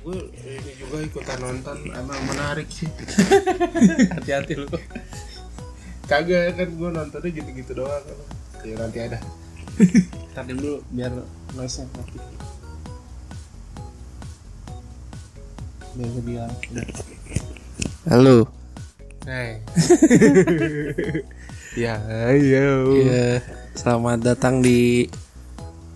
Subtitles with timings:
[0.00, 2.88] gue ini juga ikutan nonton emang menarik sih.
[4.16, 4.66] Hati-hati lu.
[6.08, 8.04] Kagak kan gue nontonnya gitu-gitu doang.
[8.64, 9.18] Ya nanti ada
[10.36, 11.12] tadi dulu biar
[11.56, 12.18] noise nya mati
[15.90, 16.52] biar gue bilang
[18.06, 18.46] halo.
[19.26, 19.60] Hai
[21.82, 21.98] ya
[22.30, 22.94] ayo.
[22.94, 23.42] Iya,
[23.76, 25.10] selamat datang di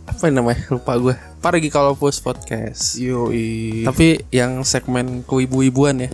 [0.05, 0.61] apa yang namanya?
[0.71, 1.34] Lupa gue.
[1.45, 2.97] Pargi kalau post podcast.
[2.97, 6.11] yoi Tapi yang segmen keibu-ibuan ya.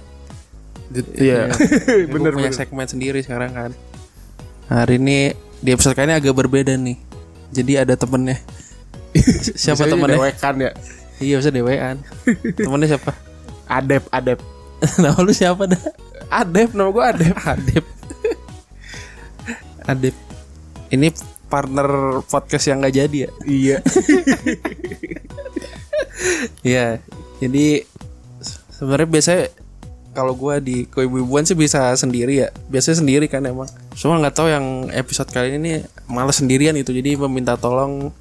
[1.14, 1.54] iya
[2.10, 3.70] Gue bener punya bener segmen sendiri sekarang kan.
[4.66, 5.30] Hari ini
[5.62, 6.98] di episode kali ini agak berbeda nih.
[7.54, 8.42] Jadi ada temennya.
[9.62, 10.18] siapa temennya?
[10.18, 10.70] dewekan ya
[11.20, 12.02] Iya bisa dewean.
[12.58, 13.14] temennya siapa?
[13.78, 14.38] adep adep
[14.98, 15.78] Nama lu siapa dah?
[16.26, 17.84] adep nama gue adep Adep.
[19.84, 20.14] Adep.
[20.90, 21.06] Ini
[21.46, 21.90] partner
[22.26, 23.30] podcast yang gak jadi ya?
[23.42, 23.76] iya
[26.60, 27.00] Iya,
[27.40, 27.88] jadi
[28.74, 29.44] sebenarnya biasanya
[30.10, 32.48] kalau gua di keibu-ibuan sih bisa sendiri ya.
[32.68, 33.70] Biasanya sendiri kan emang.
[33.96, 36.90] Cuma nggak tahu yang episode kali ini malah sendirian itu.
[36.92, 38.12] Jadi meminta tolong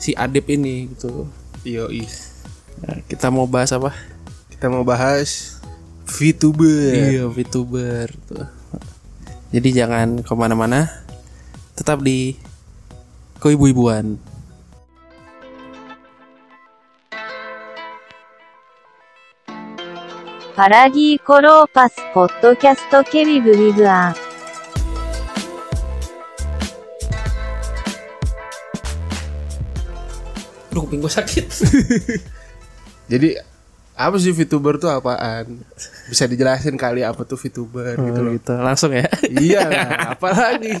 [0.00, 1.28] si Adip ini gitu.
[1.66, 2.06] yoi
[2.76, 3.94] Nah, kita mau bahas apa?
[4.56, 5.60] kita mau bahas
[6.08, 8.48] VTuber Iya, VTuber tuh.
[9.52, 10.88] Jadi jangan ke mana-mana,
[11.76, 12.40] tetap di
[13.44, 14.16] keibu-ibuan.
[20.55, 24.15] パラギーコローパスポッドキャストケビブウィブアン。
[30.71, 31.45] Aduh, kuping gue sakit.
[33.11, 33.35] Jadi
[33.91, 35.59] apa sih VTuber tuh apaan?
[36.07, 38.31] Bisa dijelasin kali apa tuh VTuber gitu loh.
[38.33, 38.55] gitu.
[38.55, 39.11] Langsung ya.
[39.27, 40.79] iya lah, apalagi.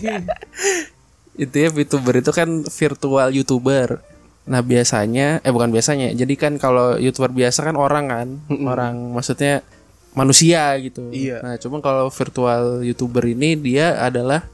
[1.35, 3.99] Intinya VTuber itu kan virtual YouTuber.
[4.46, 6.14] Nah biasanya, eh bukan biasanya.
[6.14, 8.28] Jadi kan kalau YouTuber biasa kan orang kan,
[8.66, 9.66] orang maksudnya
[10.14, 11.10] manusia gitu.
[11.10, 11.42] Iya.
[11.42, 14.46] Nah cuma kalau virtual YouTuber ini dia adalah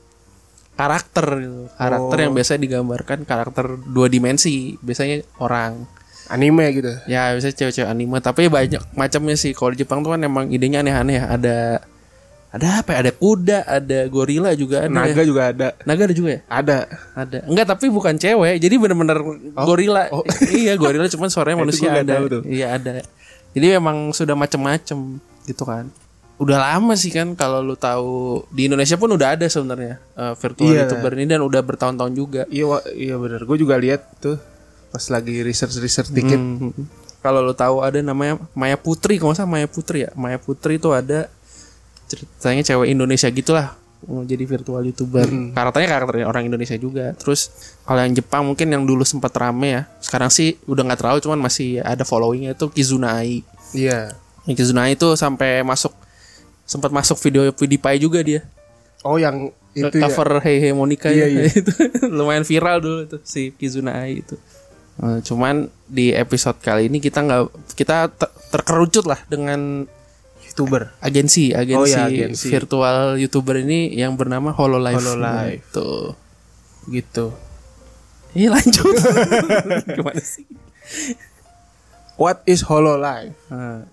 [0.73, 1.69] karakter gitu.
[1.77, 2.23] Karakter Oh.
[2.25, 4.81] yang biasa digambarkan karakter dua dimensi.
[4.81, 5.85] Biasanya orang.
[6.33, 6.89] Anime gitu.
[7.05, 8.17] Ya biasanya cewek-cewek anime.
[8.25, 9.53] Tapi banyak macamnya sih.
[9.53, 11.25] Kalau di Jepang tuh kan emang idenya aneh-aneh ya.
[11.29, 11.57] Ada
[12.53, 13.09] ada apa ya?
[13.09, 14.93] Ada kuda, ada gorila juga ada.
[14.93, 15.25] Naga ya.
[15.25, 15.69] juga ada.
[15.89, 16.41] Naga ada juga ya?
[16.53, 16.79] Ada.
[17.17, 17.39] Ada.
[17.49, 18.61] Enggak, tapi bukan cewek.
[18.61, 19.19] Jadi bener-bener
[19.57, 20.13] gorila.
[20.13, 20.21] Oh.
[20.53, 22.21] iya, gorila cuman suaranya manusia ada.
[22.45, 23.01] Iya, ada.
[23.57, 25.17] Jadi memang sudah macem-macem
[25.49, 25.89] gitu kan.
[26.37, 30.77] Udah lama sih kan kalau lu tahu di Indonesia pun udah ada sebenarnya eh, virtual
[30.77, 30.85] Iya.
[30.85, 32.43] YouTuber ini dan udah bertahun-tahun juga.
[32.53, 33.49] Iya, iya bener.
[33.49, 34.37] Gue juga lihat tuh
[34.93, 36.37] pas lagi research-research dikit.
[36.37, 36.69] Hmm.
[37.25, 40.11] Kalau lu tahu ada namanya Maya Putri, kalau nggak salah Maya Putri ya.
[40.19, 41.33] Maya Putri itu ada
[42.13, 45.23] ceritanya cewek Indonesia gitulah mau jadi virtual youtuber.
[45.55, 47.15] Karakternya karakternya orang Indonesia juga.
[47.15, 47.55] Terus
[47.87, 49.83] kalau yang Jepang mungkin yang dulu sempat rame ya.
[50.03, 53.47] Sekarang sih udah nggak terlalu, cuman masih ada followingnya itu Kizuna Ai.
[53.71, 54.11] Iya.
[54.43, 55.95] Yang Kizuna Ai itu sampai masuk
[56.67, 58.43] sempat masuk video PewDiePie juga dia.
[59.07, 60.11] Oh, yang itu ya.
[60.11, 61.47] cover Hey Hey Monica Iya, ya.
[61.47, 61.55] iya.
[61.63, 61.71] itu
[62.11, 64.35] lumayan viral dulu itu si Kizuna Ai itu.
[64.99, 67.43] Eh, cuman di episode kali ini kita nggak
[67.79, 69.87] kita ter- terkerucut lah dengan
[70.53, 70.83] VTuber.
[71.01, 72.49] agensi agensi, Oh ya, agensi.
[72.49, 74.97] virtual youtuber ini yang bernama Hololive.
[74.97, 75.65] Hololive.
[75.71, 76.13] Tuh.
[76.87, 77.33] Gitu.
[78.33, 78.95] Ini lanjut.
[79.97, 80.45] Gimana sih?
[82.15, 83.35] What is Hololive?
[83.49, 83.89] Nah,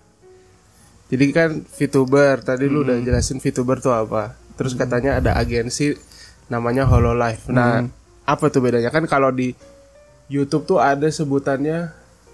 [1.10, 2.86] Jadi kan VTuber, tadi lu Hmm.
[2.86, 4.38] udah jelasin VTuber tuh apa.
[4.54, 5.98] Terus katanya ada agensi
[6.46, 7.50] namanya Hololive.
[7.50, 7.90] Nah, Hmm.
[8.22, 8.94] apa tuh bedanya?
[8.94, 9.50] Kan kalau di
[10.30, 11.90] YouTube tuh ada sebutannya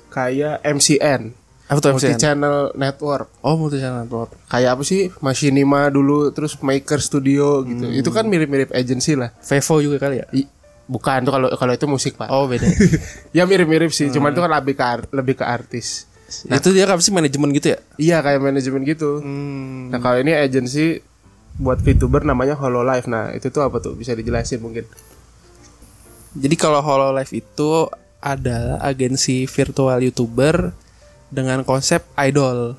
[0.06, 1.32] kayak MCN,
[1.66, 3.26] apa tuh multi channel network.
[3.42, 4.30] Oh, multi channel network.
[4.46, 5.10] Kayak apa sih?
[5.18, 7.90] Machinima dulu, terus Maker Studio gitu.
[7.90, 7.98] Hmm.
[7.98, 9.34] Itu kan mirip-mirip agensi lah.
[9.42, 10.26] Vevo juga kali ya?
[10.30, 10.46] I-
[10.86, 12.30] bukan tuh kalau kalau itu musik, Pak.
[12.30, 12.70] Oh, beda.
[13.36, 14.34] ya mirip-mirip sih, cuman Hmm.
[14.38, 16.06] itu kan lebih ke lebih ke artis.
[16.46, 17.78] Itu dia apa sih manajemen gitu ya?
[17.98, 19.18] Iya, kayak manajemen gitu.
[19.18, 19.90] Hmm.
[19.90, 21.02] Nah kalau ini agensi
[21.58, 23.06] buat VTuber namanya Hololive.
[23.06, 23.94] Nah itu tuh apa tuh?
[23.94, 24.86] Bisa dijelasin mungkin?
[26.36, 27.88] Jadi kalau Hololive itu
[28.20, 30.85] adalah agensi virtual YouTuber
[31.28, 32.78] dengan konsep idol.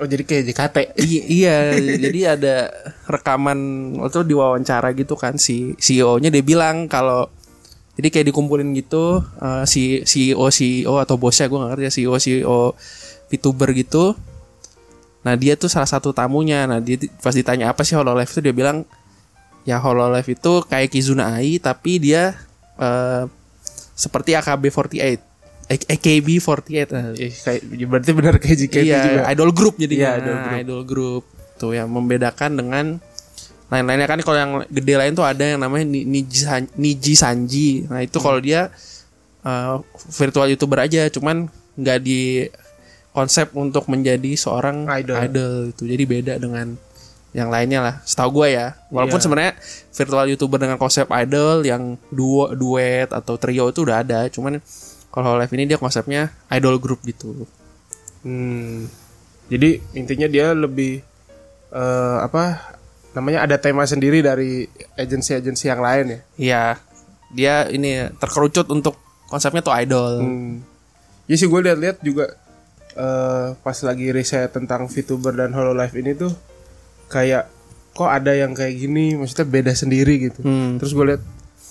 [0.00, 0.76] Oh jadi kayak JKT.
[0.98, 2.56] I- iya, jadi ada
[3.06, 3.58] rekaman
[4.02, 7.28] waktu diwawancara gitu kan si CEO-nya dia bilang kalau
[7.94, 12.14] jadi kayak dikumpulin gitu eh, si CEO CEO atau bosnya gue gak ngerti ya CEO
[12.18, 12.60] CEO
[13.30, 14.16] VTuber gitu.
[15.22, 16.66] Nah dia tuh salah satu tamunya.
[16.66, 18.82] Nah dia pas ditanya apa sih Hololive itu dia bilang
[19.62, 22.34] ya Hololive itu kayak Kizuna Ai tapi dia
[22.80, 23.22] eh,
[23.94, 25.22] seperti AKB48 A-
[25.74, 29.20] AKB48 nah, Eh, kayak berarti benar kayak JKT iya, juga.
[29.28, 30.52] idol group jadi Iya, idol group.
[30.58, 31.24] idol group
[31.56, 32.86] tuh yang membedakan dengan
[33.66, 38.00] lain-lainnya kan kalau yang gede lain tuh ada yang namanya Ni- Niji, Niji Sanji nah
[38.00, 38.68] itu kalau dia
[39.40, 39.80] uh,
[40.10, 42.52] virtual youtuber aja cuman nggak di
[43.10, 45.16] konsep untuk menjadi seorang Idol.
[45.18, 45.84] idol, itu.
[45.84, 46.72] Jadi beda dengan
[47.32, 47.94] yang lainnya lah.
[48.02, 48.72] Setahu gue ya.
[48.88, 49.24] Walaupun Iya.
[49.24, 49.52] sebenarnya
[49.90, 54.28] virtual youtuber dengan konsep idol yang duo, duet atau trio itu udah ada.
[54.28, 54.60] Cuman
[55.12, 57.44] kalau live ini dia konsepnya idol group gitu.
[58.24, 58.88] Hmm.
[59.52, 61.04] Jadi intinya dia lebih
[61.68, 62.72] eh, apa
[63.12, 64.64] namanya ada tema sendiri dari
[64.96, 66.20] agensi-agensi yang lain ya.
[66.40, 66.62] Iya,
[67.28, 68.96] dia ini terkerucut untuk
[69.28, 70.12] konsepnya tuh idol.
[70.24, 70.52] Hmm.
[71.28, 72.32] Ya sih gue lihat-lihat juga
[72.96, 76.32] eh, pas lagi riset tentang VTuber dan Hololive ini tuh
[77.12, 77.52] kayak
[77.92, 80.40] kok ada yang kayak gini, maksudnya beda sendiri gitu.
[80.40, 80.80] Hmm.
[80.80, 81.22] Terus gue lihat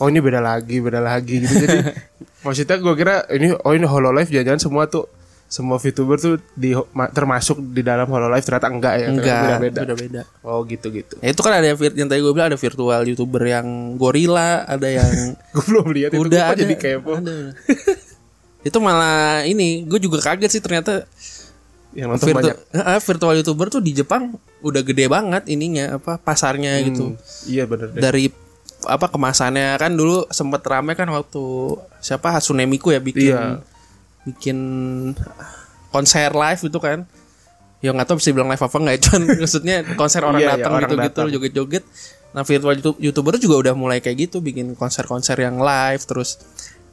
[0.02, 1.54] oh ini beda lagi, beda lagi gitu.
[1.56, 1.78] Jadi
[2.44, 5.06] maksudnya gue kira ini oh ini Hololive jangan-jangan semua tuh
[5.46, 9.80] semua VTuber tuh di ma- termasuk di dalam Hololive ternyata enggak ya, Enggak, beda-beda.
[9.84, 10.22] beda-beda.
[10.42, 11.20] Oh gitu-gitu.
[11.20, 15.12] Ya, itu kan ada yang tadi gue bilang ada virtual youtuber yang gorila, ada yang
[15.54, 16.58] Gue belum lihat itu udah ada.
[16.58, 17.14] jadi kepo.
[17.14, 17.52] ada.
[18.68, 21.04] itu malah ini, gue juga kaget sih ternyata
[21.92, 22.58] Yang nonton virtu- banyak.
[22.72, 24.32] Eh, virtual youtuber tuh di Jepang
[24.62, 27.12] udah gede banget ininya apa pasarnya gitu.
[27.12, 28.00] Hmm, Iya bener deh.
[28.00, 28.32] Dari
[28.84, 31.44] apa kemasannya kan dulu sempet rame kan waktu
[32.00, 33.62] siapa Hatsune Miku ya bikin Iya.
[34.24, 34.58] bikin
[35.90, 37.06] konser live itu kan.
[37.82, 40.72] Ya nggak tahu bisa bilang live apa nggak cuman maksudnya konser orang Iya, iya, datang
[40.72, 41.28] orang gitu-gitu datang.
[41.32, 41.84] joget-joget.
[42.32, 46.40] Nah, virtual YouTube, YouTuber juga udah mulai kayak gitu bikin konser-konser yang live terus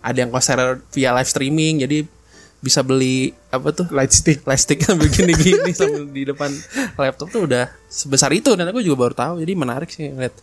[0.00, 0.58] ada yang konser
[0.90, 2.02] via live streaming jadi
[2.58, 4.42] bisa beli apa tuh Light stick.
[4.42, 6.50] plastik begini gini sambil di depan
[6.96, 10.34] laptop tuh udah sebesar itu dan aku juga baru tahu jadi menarik sih ngeliat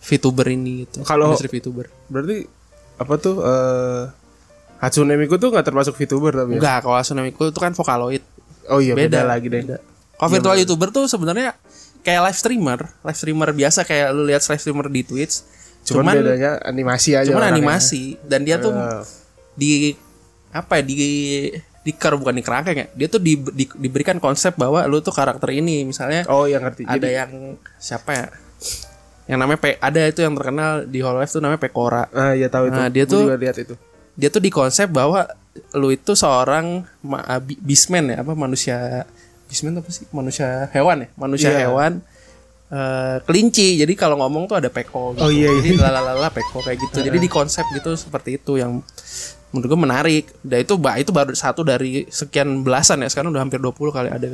[0.00, 1.04] VTuber ini gitu.
[1.04, 1.86] Kalau- industri VTuber.
[2.08, 2.48] Berarti
[2.96, 4.04] apa tuh eh
[4.76, 6.58] Hatsune Miku tuh nggak termasuk VTuber tapi ya?
[6.58, 8.24] enggak kalau Asunamiku itu kan Vocaloid.
[8.66, 9.60] Oh iya beda beda, lagi deh.
[9.60, 9.76] beda.
[10.14, 11.52] kalau virtual YouTuber tuh sebenarnya
[12.00, 12.80] kayak live streamer.
[13.00, 15.44] Live streamer biasa kayak lu lihat live streamer di Twitch.
[15.82, 17.28] Cuman, cuman bedanya animasi aja.
[17.28, 18.16] cuman animasi.
[18.22, 19.04] Dan dia tuh Eh,
[19.54, 19.72] di
[20.50, 20.96] apa ya di
[21.80, 22.86] di ker bukan di kerangkeng ya.
[22.94, 25.84] Dia tuh di, di- diberikan konsep bahwa lu tuh karakter ini.
[25.84, 26.84] Misalnya oh yang ngerti.
[26.84, 27.30] ada Jadi yang
[27.76, 28.26] siapa ya
[29.30, 32.66] yang namanya Pe, ada itu yang terkenal di Hololive tuh namanya Pekora ah ya tahu
[32.66, 32.74] itu.
[32.74, 33.74] Nah, dia Gua tuh- juga lihat itu.
[34.12, 35.22] dia tuh di konsep bahwa
[35.72, 36.82] lu itu seorang
[37.14, 39.06] ah, bi- beastman ya apa manusia
[39.46, 41.58] tuh apa sih manusia hewan ya manusia Iya.
[41.64, 41.92] hewan
[42.68, 45.22] eh, kelinci jadi kalau ngomong tuh ada peko gitu.
[45.22, 45.58] Oh, iya, iya.
[45.60, 48.78] jadi lalalala peko kayak gitu jadi di konsep gitu seperti itu yang
[49.50, 53.42] menurut gue menarik dan itu ba- itu baru satu dari sekian belasan ya sekarang udah
[53.42, 54.26] hampir 20 kali ada.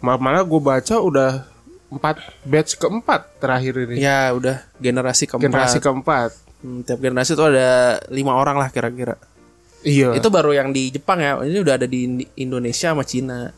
[0.00, 1.44] Mal- Malah gue baca udah
[1.92, 4.00] empat batch keempat terakhir ini.
[4.00, 6.30] ya udah generasi keempat Generasi keempat.
[6.62, 7.68] Hmm, tiap generasi itu ada
[8.08, 9.18] lima orang lah kira-kira.
[9.82, 10.14] Iya.
[10.14, 11.36] Itu baru yang di Jepang ya.
[11.38, 12.06] Ini udah ada di
[12.38, 13.50] Indonesia sama Cina.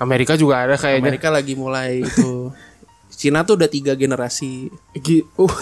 [0.00, 1.04] Amerika juga ada kayaknya.
[1.04, 2.48] Amerika lagi mulai itu.
[3.20, 4.72] Cina tuh udah tiga generasi.
[4.96, 5.54] Gi- uh,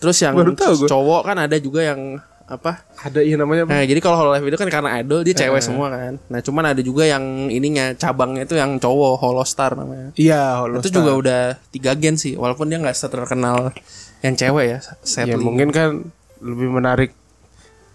[0.00, 0.88] Terus yang Baru tahu gua.
[0.88, 2.84] cowok kan ada juga yang apa?
[3.00, 3.72] ada iya namanya apa?
[3.72, 6.20] Nah, jadi kalau Hololive itu kan karena idol dia cewek semua kan.
[6.28, 10.12] Nah, cuman ada juga yang ininya cabangnya itu yang cowok Holostar namanya.
[10.14, 10.84] Iya, Holostar.
[10.84, 13.72] Itu juga udah tiga gen sih, walaupun dia nggak terkenal
[14.20, 15.40] yang cewek ya, Ya sadly.
[15.40, 16.04] mungkin kan
[16.40, 17.16] lebih menarik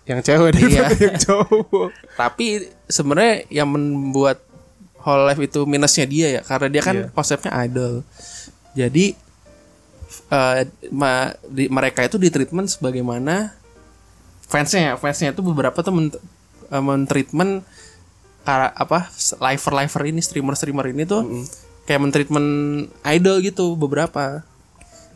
[0.06, 1.14] yang cewek daripada Iya.
[1.14, 1.90] yang cowok.
[2.22, 2.46] Tapi
[2.86, 4.42] sebenarnya yang membuat
[5.00, 7.08] Hololive itu minusnya dia ya karena dia kan Iya.
[7.14, 8.02] konsepnya idol.
[8.74, 9.14] Jadi
[10.28, 13.54] eh, ma- di- mereka itu di treatment sebagaimana
[14.50, 14.94] fansnya ya.
[14.96, 16.10] Fansnya itu beberapa tuh men,
[16.68, 17.62] men-treatment
[18.42, 19.08] kara- apa
[19.40, 21.22] liver liver ini streamer streamer ini tuh
[21.86, 22.50] kayak men-treatment
[23.08, 24.42] idol gitu beberapa.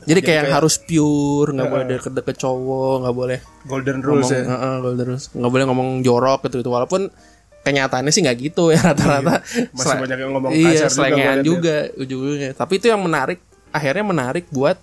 [0.04, 4.44] Jadi, kayak, yang harus pure, nggak boleh deket-deket cowok, nggak boleh Golden ngomong rules ya.
[4.44, 5.26] Heeh, golden rules.
[5.32, 7.08] nggak boleh ngomong jorok gitu gitu walaupun
[7.64, 9.40] kenyataannya sih nggak gitu ya rata-rata
[9.72, 11.46] Masih Sel- banyak yang ngomong iya kasar juga selengean gua liat ya.
[11.48, 13.40] juga ujung-ujungnya tapi itu yang menarik
[13.72, 14.76] akhirnya menarik buat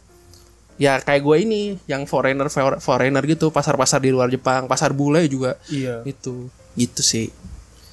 [0.81, 5.21] ya kayak gue ini yang foreigner for- foreigner gitu pasar-pasar di luar Jepang pasar bule
[5.27, 6.01] juga Iya.
[6.03, 7.29] itu gitu sih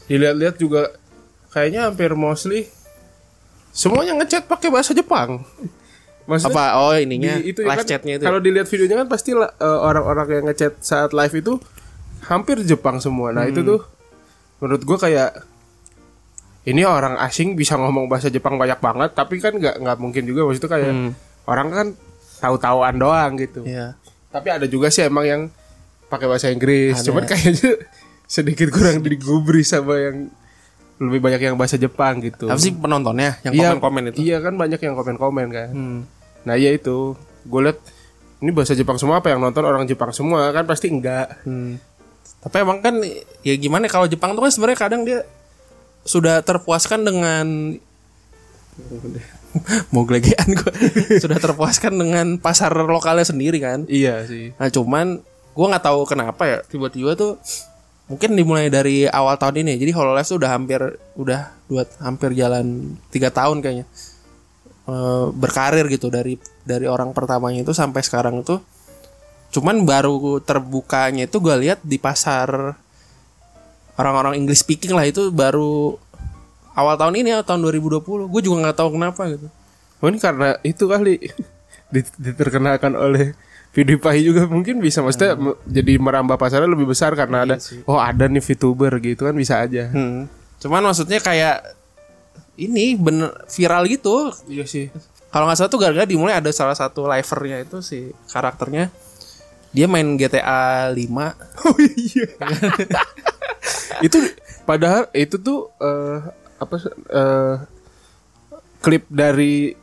[0.08, 0.96] Dilihat-lihat juga
[1.50, 2.72] kayaknya hampir mostly
[3.70, 5.44] semuanya ngechat pakai bahasa Jepang.
[6.24, 9.08] Maksudnya apa oh ininya di- itu ya live kan, chatnya itu Kalau dilihat videonya kan
[9.08, 11.60] pasti eh, orang-orang yang ngechat saat live itu
[12.24, 13.32] hampir Jepang semua.
[13.32, 13.51] Nah, Hmm.
[13.51, 13.79] itu tuh
[14.58, 15.44] menurut gua kayak
[16.63, 20.44] ini orang asing bisa ngomong bahasa Jepang banyak banget, tapi kan nggak nggak mungkin juga
[20.44, 21.12] maksudnya kayak Hmm.
[21.46, 21.88] orang kan
[22.38, 23.62] tahu-tahuan doang gitu.
[23.63, 23.94] Iya.
[24.27, 25.41] Tapi ada juga sih emang yang
[26.08, 27.01] pakai bahasa Inggris.
[27.01, 27.77] Cuman kayaknya
[28.27, 30.27] sedikit kurang digubris sama yang
[30.98, 32.50] lebih banyak yang bahasa Jepang gitu.
[32.50, 35.70] apa sih penontonnya yang Iya, komen-komen itu Iya kan banyak yang komen-komen kan.
[35.70, 36.00] Hmm.
[36.41, 37.13] Nah iya itu
[37.44, 37.77] Gue liat
[38.38, 41.77] Ini bahasa Jepang semua apa yang nonton orang Jepang semua Kan pasti enggak Hmm.
[42.38, 42.98] Tapi emang kan
[43.41, 45.22] ya gimana kalau Jepang tuh kan sebenarnya kadang dia
[46.01, 47.46] sudah terpuaskan dengan
[49.94, 50.74] mau gelegean gue
[51.24, 53.86] sudah terpuaskan dengan pasar lokalnya sendiri kan.
[53.90, 55.22] Iya sih Nah cuman
[55.54, 57.42] gue nggak tahu kenapa ya tiba-tiba tuh
[58.08, 59.80] mungkin dimulai dari awal tahun ini.
[59.82, 60.80] Jadi Hololive tuh udah hampir
[61.20, 63.86] udah dua hampir jalan tiga tahun kayaknya
[64.88, 68.56] Eh, berkarir gitu dari dari orang pertamanya itu sampai sekarang itu.
[69.52, 72.72] Cuman baru terbukanya itu gue lihat di pasar
[74.00, 76.00] orang-orang English speaking lah itu baru
[76.77, 78.05] awal tahun ini ya tahun 2020.
[78.29, 79.50] Gue juga nggak tahu kenapa gitu.
[79.98, 81.13] Ini karena itu kali
[81.93, 83.34] dit- diterkenalkan oleh
[83.74, 87.55] PewDiePie juga mungkin bisa maksudnya me- jadi merambah pasarnya lebih besar karena ada
[87.86, 89.89] oh ada nih VTuber gitu kan bisa aja.
[89.89, 90.29] Hmm.
[90.57, 91.65] Cuman maksudnya kayak
[92.57, 94.34] ini bener viral gitu.
[94.46, 94.89] Iya sih.
[95.27, 98.89] Kalau nggak salah tuh gara-gara dimulai ada salah satu livernya itu si karakternya
[99.75, 100.96] dia main GTA 5
[101.67, 102.25] Oh iya.
[104.05, 104.17] itu
[104.63, 106.19] padahal itu tuh eh,
[106.58, 106.76] apa
[107.10, 107.56] eh,
[108.82, 109.74] klip dari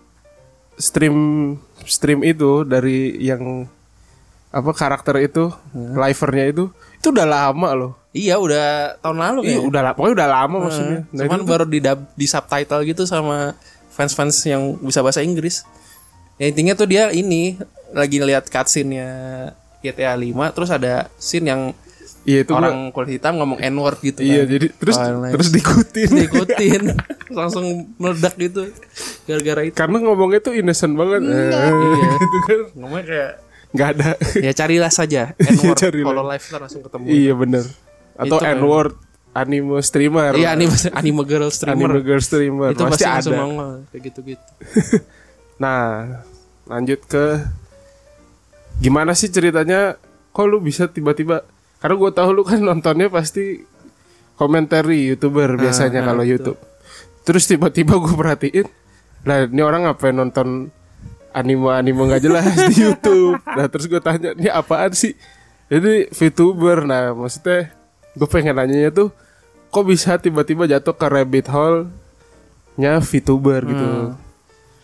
[0.75, 1.17] stream
[1.87, 3.67] stream itu dari yang
[4.55, 6.65] apa karakter itu livernya itu
[6.99, 7.93] itu udah lama loh.
[8.15, 9.69] Iya udah tahun lalu Iya, kayaknya.
[9.69, 11.01] udah lama, pokoknya udah lama maksudnya.
[11.11, 11.81] Nah, Cuman itu baru di
[12.15, 13.59] di subtitle gitu sama
[13.91, 15.67] fans-fans yang bisa bahasa Inggris.
[16.39, 17.59] Ya intinya tuh dia ini
[17.91, 19.11] lagi ngeliat cutscene-nya
[19.83, 21.61] GTA 5 terus ada scene yang
[22.25, 24.51] Iya itu gua- orang kulit hitam ngomong N-word gitu Iya kan.
[24.51, 26.09] jadi terus Oh, terus diikutin.
[26.19, 26.83] diikutin
[27.31, 28.73] langsung meledak gitu
[29.25, 31.21] gara-gara itu Karena ngomongnya tuh innocent banget.
[31.21, 32.09] Eh, Iya.
[32.23, 32.61] gitu kan.
[32.75, 33.33] ngomongnya kayak
[33.71, 34.09] Nggak ada.
[34.39, 36.07] ya carilah saja N-word Carilah.
[36.09, 37.65] Hololive ntar langsung ketemu iya bener.
[38.15, 38.57] Atau Itu kan.
[38.57, 38.93] N-word
[39.33, 40.33] anime streamer.
[40.33, 42.71] iya anime anime girl streamer Anime girl streamer.
[42.71, 43.37] itu pasti pasti ada.
[43.37, 44.47] nongol kayak gitu-gitu
[45.55, 46.19] Nah,
[46.65, 47.43] lanjut ke
[48.77, 49.99] gimana sih ceritanya?
[50.31, 51.47] Kok lu bisa tiba-tiba?
[51.85, 53.61] Karena gue tahu lu kan nontonnya pasti
[54.41, 56.33] komentari youtuber biasanya ah, kalau betul.
[56.33, 56.59] YouTube.
[57.29, 58.65] Terus tiba-tiba gue perhatiin,
[59.29, 60.73] lah ini orang ngapain nonton
[61.37, 63.37] anime-anime nggak jelas di YouTube.
[63.45, 65.13] Nah terus gue tanya, ini apaan sih?
[65.69, 66.89] Jadi VTuber.
[66.89, 67.69] Nah maksudnya
[68.17, 69.13] gue pengen nanyanya tuh,
[69.69, 71.93] kok bisa tiba-tiba jatuh ke rabbit hole
[72.81, 73.87] nya VTuber gitu.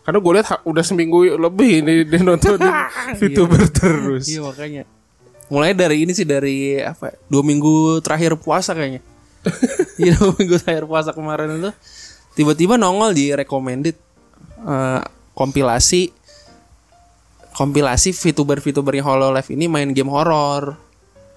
[0.05, 2.69] Karena gue lihat ha- udah seminggu lebih ini dia nontonin
[3.25, 4.29] VTuber terus.
[4.29, 4.85] iya makanya
[5.51, 9.03] mulai dari ini sih dari apa dua minggu terakhir puasa kayaknya.
[10.01, 11.71] Iya dua minggu terakhir puasa kemarin itu
[12.33, 13.93] tiba-tiba nongol di recommended
[14.65, 15.03] eh,
[15.37, 16.09] kompilasi
[17.53, 20.81] kompilasi VTuber VTubernya Hololive ini main game horor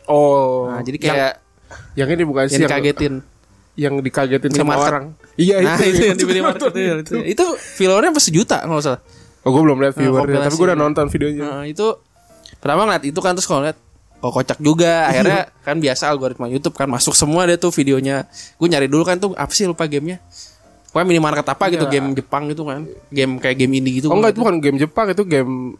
[0.07, 1.31] Oh, nah jadi kayak
[1.95, 3.13] yang, yang ini bukan sih yang yang, dikagetin.
[3.79, 5.05] yang dikagetin sama orang.
[5.39, 7.45] Iya nah itu, yang di Gua minimarket nonton itu, itu, itu
[7.79, 9.01] viewernya pas sejuta kalau nggak salah.
[9.43, 10.45] Oh, gue belum lihat viewernya, kompilasi.
[10.47, 11.41] tapi gue udah nonton videonya.
[11.43, 11.87] Nah, itu
[12.63, 13.79] pertama ngeliat itu kan terus kalau ngeliat
[14.23, 15.03] oh kocak juga.
[15.11, 18.25] Akhirnya kan biasa algoritma YouTube kan masuk semua deh tuh videonya.
[18.55, 20.23] Gue nyari dulu kan tuh apa sih lupa gamenya?
[20.89, 22.87] Pokoknya minimarket apa gitu game Jepang gitu kan.
[23.11, 25.75] Game kayak game indie gitu Oh enggak itu bukan game Jepang, itu game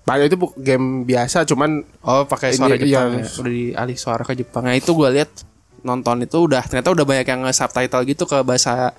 [0.00, 3.22] banyak itu game biasa, cuman oh pakai suara Ini, Jepang iya.
[3.22, 3.38] ya.
[3.38, 4.66] udah dialih suara ke Jepang.
[4.66, 5.30] Nah itu gue lihat
[5.86, 8.92] nonton itu udah ternyata udah banyak yang nge-subtitle gitu ke bahasa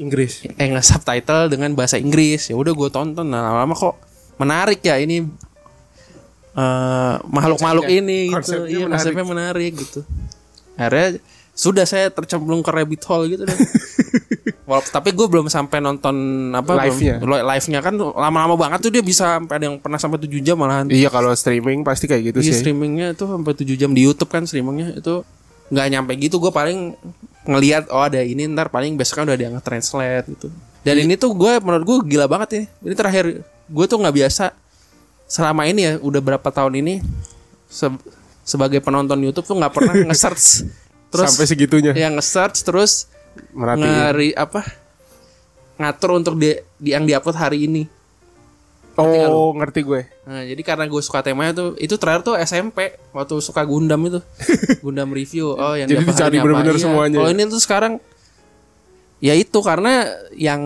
[0.00, 0.46] Inggris.
[0.46, 2.48] eh nge-subtitle dengan bahasa Inggris.
[2.48, 3.26] Ya udah gue tonton.
[3.28, 3.94] Nah lama-lama kok
[4.40, 5.26] menarik ya ini
[6.54, 8.34] eh, makhluk-makhluk Konsepnya- ini gitu.
[8.36, 8.92] Konsepnya iya menarik.
[8.94, 10.00] konsepnya menarik gitu.
[10.74, 11.08] Akhirnya
[11.52, 13.54] sudah saya tercemplung ke rabbit hole gitu deh.
[14.64, 16.16] Walaupun- tapi gue belum sampai nonton
[16.50, 17.18] apa Live-nya.
[17.18, 20.56] belum- live-nya kan lama-lama banget tuh dia bisa sampai ada yang pernah sampai 7 jam
[20.56, 20.88] malahan.
[20.88, 22.54] Iya kalau streaming pasti kayak gitu Iya sih.
[22.58, 25.20] streamingnya itu sampai 7 jam di YouTube kan streamingnya itu
[25.68, 26.38] nggak nyampe gitu.
[26.38, 26.96] Gue paling
[27.44, 30.48] ngelihat oh ada ini ntar paling besok kan udah ada yang translate gitu.
[30.80, 34.52] Dan ini tuh gue menurut gue gila banget ya ini terakhir gue tuh nggak biasa
[35.24, 36.94] selama ini ya udah berapa tahun ini
[37.64, 38.02] se-
[38.40, 40.68] sebagai penonton YouTube tuh nggak pernah nge-search
[41.08, 41.92] terus Sampai segitunya.
[41.92, 43.08] yang nge-search terus
[43.52, 44.62] ngari apa
[45.74, 47.84] ngatur untuk di, di yang diupload hari ini
[48.94, 50.06] Oh, ngerti gue.
[50.22, 54.22] Nah, jadi karena gue suka temanya tuh, itu terakhir tuh SMP waktu suka Gundam itu,
[54.86, 55.50] Gundam review.
[55.50, 56.82] Oh, yang Jadi dicari bener-bener Iya.
[56.86, 57.18] semuanya.
[57.18, 57.98] Kalau ini tuh sekarang,
[59.18, 60.62] ya itu karena yang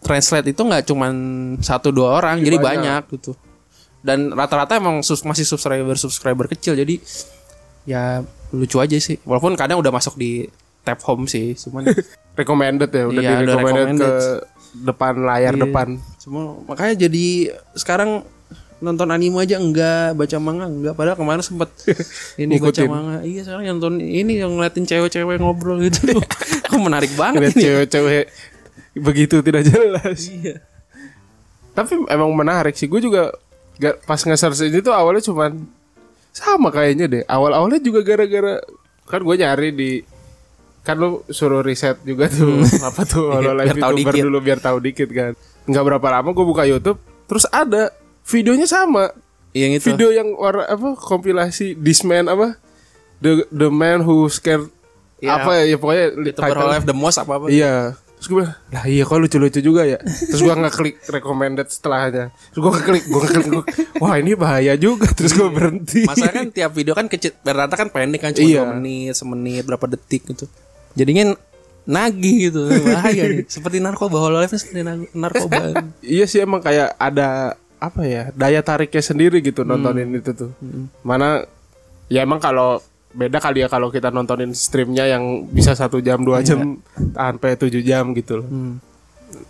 [0.00, 1.12] translate itu nggak cuman
[1.60, 3.12] satu dua orang, jadi banyak.
[3.12, 3.36] gitu.
[4.06, 6.94] Dan rata-rata emang sus- masih subscriber subscriber kecil, jadi
[7.84, 9.18] ya lucu aja sih.
[9.20, 10.46] Walaupun kadang udah masuk di
[10.80, 11.90] tab home sih, cuman
[12.36, 14.84] Recommended ya, udah Iya, di udah recommended ke recommended.
[14.84, 15.62] depan layar Iya.
[15.62, 15.88] depan.
[16.16, 17.26] Semua makanya jadi
[17.72, 18.10] sekarang
[18.76, 20.92] nonton anime aja enggak, baca manga enggak.
[20.92, 21.72] Padahal kemarin sempet
[22.38, 23.24] ini baca manga.
[23.24, 26.12] Iya, sekarang nonton ini yang ngeliatin cewek-cewek ngobrol gitu.
[26.68, 27.62] Kok menarik banget Lihat ini.
[27.64, 28.24] cewek-cewek
[28.96, 30.20] begitu tidak jelas.
[30.28, 30.60] Iya.
[31.72, 32.84] Tapi emang menarik sih.
[32.84, 33.32] Gue juga
[33.76, 35.52] gak, pas nge-search ini tuh awalnya cuman
[36.30, 37.22] sama kayaknya deh.
[37.24, 38.60] Awal-awalnya juga gara-gara
[39.04, 39.90] kan gue nyari di
[40.82, 44.22] kan lu suruh riset juga tuh apa tuh kalau live youtuber dikit.
[44.22, 45.32] dulu biar tahu dikit kan.
[45.64, 47.90] Nggak berapa lama gue buka YouTube terus ada
[48.22, 49.10] videonya sama.
[49.50, 49.86] Yang itu.
[49.90, 52.60] Video yang warna apa kompilasi This Man apa
[53.18, 54.68] The The Man Who Scared
[55.16, 55.32] Iya.
[55.40, 57.46] apa ya, ya pokoknya Youtuber title- the most apa apa.
[57.48, 57.96] Iya.
[58.16, 60.00] Terus gue bilang, lah iya kok lucu-lucu juga ya.
[60.00, 62.32] Terus gue ngeklik recommended setelahnya.
[62.32, 63.64] Terus gue ngeklik, gue ngeklik, gua,
[64.00, 65.06] wah ini bahaya juga.
[65.12, 66.08] Terus gue berhenti.
[66.08, 68.64] Masa kan tiap video kan kecil rata kan pendek kan cuma Iya.
[68.64, 70.48] dua menit, semenit, berapa detik gitu.
[70.92, 71.36] Jadinya
[71.84, 72.66] nagih gitu.
[72.66, 73.44] Bahaya nih.
[73.46, 75.56] Seperti narkoba Hololive seperti nar- narkoba.
[76.02, 80.50] iya sih emang kayak ada apa ya daya tariknya sendiri gitu nontonin itu tuh.
[81.04, 81.44] Mana
[82.08, 82.80] ya emang kalau
[83.16, 86.76] beda kali ya kalau kita nontonin streamnya yang bisa satu jam dua jam
[87.16, 88.46] sampai tujuh jam gitu loh.
[88.46, 88.76] Hmm.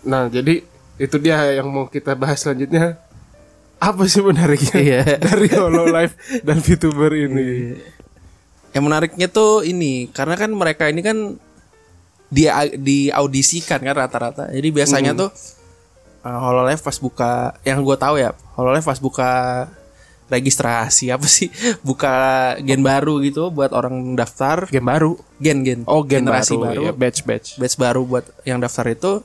[0.07, 0.63] Nah jadi
[0.97, 2.97] itu dia yang mau kita bahas selanjutnya
[3.77, 5.03] apa sih menariknya Iya.
[5.21, 6.15] dari Hololive
[6.47, 7.77] dan VTuber ini?
[8.73, 11.35] Yang menariknya tuh ini karena kan mereka ini kan
[12.31, 12.47] di
[12.79, 14.49] diaudisikan kan rata-rata.
[14.55, 15.29] Jadi biasanya tuh
[16.23, 19.31] uh, Hololive pas buka yang gue tahu ya Hololive pas buka
[20.27, 21.49] registrasi apa sih?
[21.87, 22.15] Buka
[22.61, 24.67] gen baru gitu buat orang daftar.
[24.69, 25.15] Game baru.
[25.39, 25.81] gen gen.
[25.85, 27.49] Oh gen generasi baru, baru, ya, batch batch.
[27.57, 29.21] batch baru buat yang daftar itu.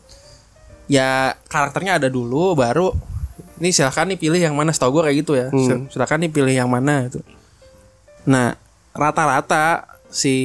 [0.86, 2.92] Ya karakternya ada dulu baru
[3.58, 4.74] ini silahkan nih pilih yang mana.
[4.74, 5.48] Setahu gue kayak gitu ya.
[5.50, 5.62] Hmm.
[5.64, 7.22] Sil- silakan nih pilih yang mana itu
[8.22, 8.54] nah
[8.94, 10.36] rata-rata si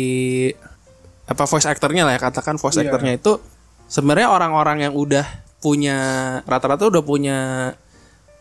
[1.26, 2.88] apa voice actornya lah ya katakan voice Iya.
[2.88, 3.36] actornya itu
[3.84, 5.98] sebenarnya orang-orang yang udah punya
[6.46, 7.38] rata-rata udah punya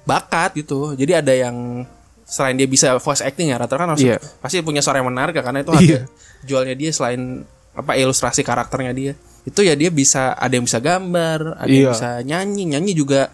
[0.06, 0.94] bakat gitu.
[0.94, 1.84] Jadi ada yang
[2.26, 4.18] selain dia bisa voice acting ya rata-rata kan harus Iya.
[4.42, 5.78] pasti punya suara yang menarik ya, karena itu Iya.
[5.78, 6.00] harga
[6.42, 9.14] jualnya dia selain apa ilustrasi karakternya dia
[9.46, 11.92] itu ya dia bisa ada yang bisa gambar ada yang Iya.
[11.94, 13.30] bisa nyanyi nyanyi juga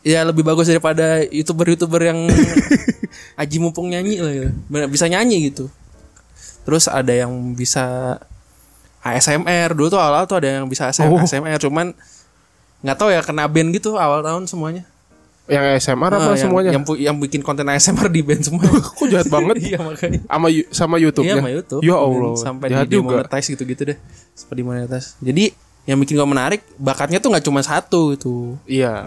[0.00, 2.24] ya lebih bagus daripada youtuber-youtuber yang
[3.42, 4.50] aji mumpung nyanyi lah gitu.
[4.88, 5.68] Bisa nyanyi gitu
[6.64, 8.16] terus ada yang bisa
[9.00, 11.20] ASMR dulu tuh awal tuh ada yang bisa Oh.
[11.20, 11.94] ASMR cuman
[12.82, 14.82] nggak tahu ya kena band gitu awal tahun semuanya
[15.46, 16.70] Yang SMR apa Ah, yang, semuanya?
[16.74, 18.66] yang, yang bikin konten ASMR di band semua
[18.98, 21.32] Kok jahat banget iya makanya sama sama YouTube-nya?
[21.32, 21.80] Iya sama YouTube.
[21.80, 22.32] Ya Allah.
[22.34, 23.22] Sampai jahat di juga.
[23.22, 23.98] demonetize gitu-gitu deh.
[24.32, 25.08] Sampai demonetize.
[25.20, 25.44] Jadi
[25.84, 28.58] yang bikin gue menarik bakatnya tuh nggak cuma satu itu.
[28.66, 29.06] Iya.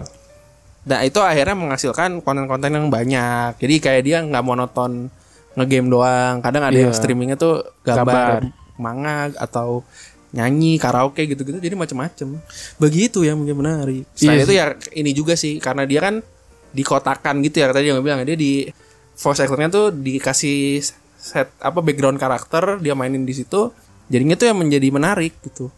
[0.82, 3.60] Nah itu akhirnya menghasilkan konten-konten yang banyak.
[3.60, 5.12] Jadi kayak dia nggak monoton
[5.52, 6.40] ngegame doang.
[6.40, 6.88] Kadang ada Iya.
[6.88, 8.00] yang streamingnya tuh Gambar.
[8.00, 8.32] gambar,
[8.76, 9.84] manga atau
[10.30, 11.58] nyanyi karaoke gitu-gitu.
[11.58, 12.38] Jadi macem-macem.
[12.78, 14.04] Begitu yang bikin menarik.
[14.14, 16.22] Selain Iya itu ya ini juga sih karena dia kan
[16.70, 18.70] dikotakan gitu ya tadi yang bilang dia di
[19.18, 20.80] voice actornya tuh dikasih
[21.20, 23.74] set apa background karakter dia mainin di situ
[24.06, 25.68] jadinya tuh yang menjadi menarik gitu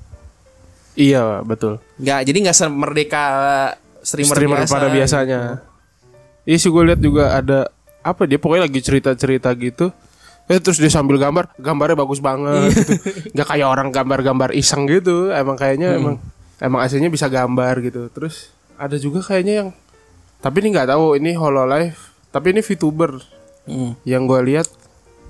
[0.92, 1.80] Iya, betul.
[1.96, 3.24] nggak jadi nggak merdeka
[4.04, 5.40] streamer, Streamer biasa pada biasanya.
[6.44, 7.70] Iya sih gue lihat juga ada
[8.02, 9.94] apa dia pokoknya lagi cerita-cerita gitu.
[10.52, 12.92] Eh terus dia sambil gambar, gambarnya bagus banget gitu.
[13.32, 15.32] Gak kayak orang gambar-gambar iseng gitu.
[15.32, 16.20] Emang kayaknya emang
[16.58, 18.06] emang aslinya bisa gambar gitu.
[18.08, 19.68] Terus ada juga kayaknya yang
[20.38, 21.96] tapi ini nggak tahu ini Hololive,
[22.28, 23.16] tapi ini VTuber
[23.62, 23.94] Hmm.
[24.02, 24.66] yang gue lihat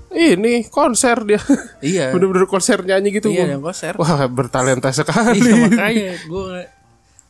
[0.09, 1.37] ini konser dia.
[1.85, 3.29] iya Bener-bener konser nyanyi gitu.
[3.29, 5.37] iya Gua- yang konser Wah, bertalenta sekali.
[5.39, 6.65] iya makanya gue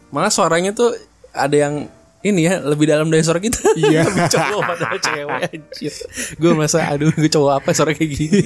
[0.10, 0.95] malah suaranya tuh
[1.29, 1.75] ada yang
[2.23, 4.03] ini ya lebih dalam dari suara kita Iya.
[4.07, 5.93] Lebih cowok padahal cewek anjir
[6.33, 8.41] gue merasa aduh gue cowok apa suara kayak gini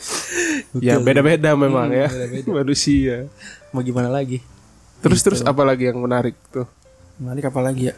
[0.86, 2.48] ya beda-beda memang Hmm, ya beda-beda.
[2.52, 3.16] manusia.
[3.70, 4.42] mau gimana lagi
[5.00, 6.68] Terus terus apa lagi yang menarik tuh?
[7.16, 7.96] Menarik apa lagi ya?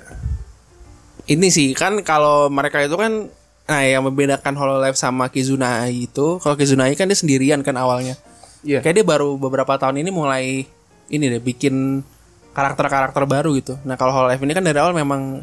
[1.24, 3.26] Ini sih kan kalau mereka itu kan
[3.62, 8.14] Nah yang membedakan Hololive sama Kizunai itu Kalau Kizunai kan dia sendirian kan awalnya
[8.62, 8.78] Iya.
[8.78, 10.62] Kayak dia baru beberapa tahun ini mulai
[11.08, 12.06] Ini deh bikin
[12.52, 15.42] karakter-karakter baru gitu Nah kalau Hololive ini kan dari awal memang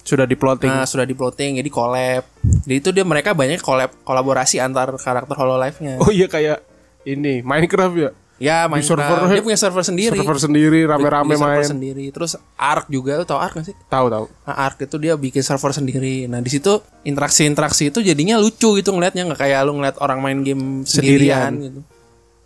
[0.00, 0.68] Sudah diploting.
[0.68, 2.24] nah, sudah diploting jadi collab
[2.64, 6.64] Jadi itu dia mereka banyak collab kolaborasi antar karakter Hololive-nya Oh iya kayak
[7.04, 8.10] ini Minecraft ya.
[8.38, 11.68] Ya main server- Dia punya server sendiri Server sendiri rame-rame Punya server main.
[11.68, 13.74] sendiri Terus Ark juga Lu tau Ark gak sih?
[13.84, 14.24] Tahu tahu.
[14.46, 16.24] Nah, Ark itu dia bikin server sendiri.
[16.24, 20.38] Nah, di situ interaksi-interaksi itu jadinya lucu gitu ngelihatnya nggak kayak lu ngeliat orang main
[20.40, 21.52] game sendirian, Sendirian.
[21.60, 21.80] gitu.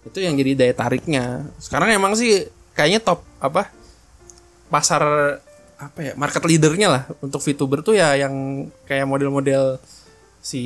[0.02, 1.24] Itu yang jadi daya tariknya.
[1.58, 3.68] Sekarang emang sih kayaknya top apa?
[4.72, 5.02] Pasar
[5.76, 6.12] apa ya?
[6.16, 8.32] Market leadernya lah untuk VTuber tuh ya yang
[8.88, 9.76] kayak model-model
[10.40, 10.62] si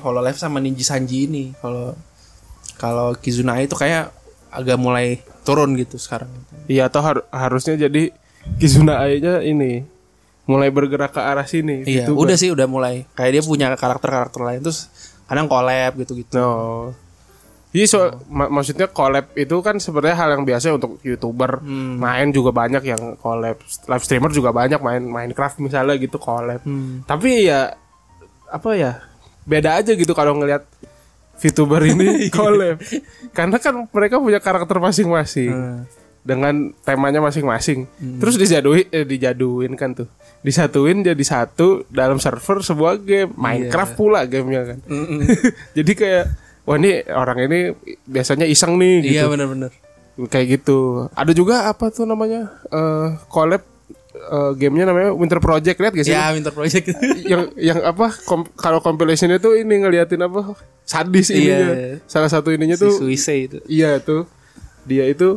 [0.00, 1.52] Hololive sama Ninja Sanji ini.
[1.60, 1.92] Kalau
[2.80, 4.08] kalau Kizunai itu kayak
[4.48, 6.32] agak mulai turun gitu sekarang.
[6.66, 8.10] Iya atau har- harusnya jadi
[8.56, 9.82] Kizuna nya ini
[10.46, 11.82] mulai bergerak ke arah sini.
[11.82, 12.22] Iya, VTuber.
[12.22, 13.04] udah sih udah mulai.
[13.18, 14.86] Kayak dia punya karakter-karakter lain terus
[15.26, 16.32] kadang collab gitu-gitu.
[16.38, 16.94] No.
[17.76, 21.60] Iya so, ma- maksudnya collab itu kan sebenarnya hal yang biasa untuk youtuber.
[21.60, 22.00] Hmm.
[22.00, 23.60] main juga banyak yang collab.
[23.60, 26.64] Live streamer juga banyak main Minecraft misalnya gitu collab.
[26.64, 27.04] Hmm.
[27.04, 27.76] tapi ya
[28.48, 29.04] apa ya
[29.44, 30.64] beda aja gitu kalau ngelihat
[31.36, 32.80] VTuber ini collab.
[33.30, 35.80] Karena kan mereka punya karakter masing-masing Hmm.
[36.22, 37.84] dengan temanya masing-masing.
[38.16, 40.08] Terus dijaduin eh, dijaduin kan tuh.
[40.40, 43.30] Disatuin jadi satu dalam server sebuah game.
[43.30, 44.78] Minecraft pula gamenya kan.
[44.86, 45.20] Mm-mm.
[45.76, 46.26] jadi kayak
[46.66, 47.58] wah ini orang ini
[48.04, 49.14] biasanya iseng nih gitu.
[49.14, 49.72] Iya benar-benar.
[50.18, 53.60] kayak gitu ada juga apa tuh namanya eh collab
[54.12, 56.88] eh, gamenya namanya Winter Project lihat gak sih Ya Winter Project.
[57.26, 61.36] yang yang apa kom- kalau compilationnya tuh ini ngeliatin apa sadis Iya.
[61.36, 61.68] ininya
[62.04, 63.58] salah satu ininya si tuh Suicide itu.
[63.66, 64.24] iya tuh
[64.82, 65.36] dia itu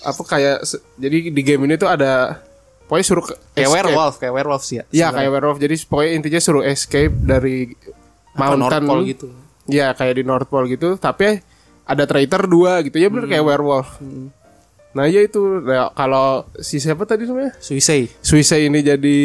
[0.00, 2.42] apa kayak jadi di game ini tuh ada
[2.84, 3.70] pokoknya suruh Kayak escape.
[3.78, 4.84] werewolf, kayak werewolf sih ya.
[4.90, 7.70] Iya kayak werewolf jadi pokoknya intinya suruh escape dari
[8.34, 9.28] Atau mountain gitu.
[9.64, 11.38] Iya kayak di North Pole gitu tapi
[11.82, 13.32] ada traitor dua gitu ya bener Hmm.
[13.32, 13.88] kayak werewolf.
[14.92, 18.10] Nah iya itu Nah, kalau si siapa tadi namanya Suicide.
[18.18, 19.18] Suicide ini jadi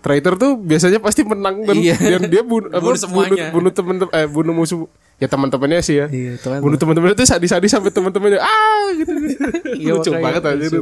[0.00, 1.92] traitor tuh biasanya pasti menang dan, Iya.
[1.98, 3.52] dan dia bunuh, Bunuh semuanya.
[3.52, 6.06] bunuh, bunuh temen eh bunuh musuh ya teman-temannya sih ya.
[6.08, 6.58] Iya, itu kan.
[6.58, 9.12] Bunuh teman-temannya tuh sadis-sadis sampai teman-temannya ah gitu.
[9.76, 10.80] Iya, Lucu banget aja itu.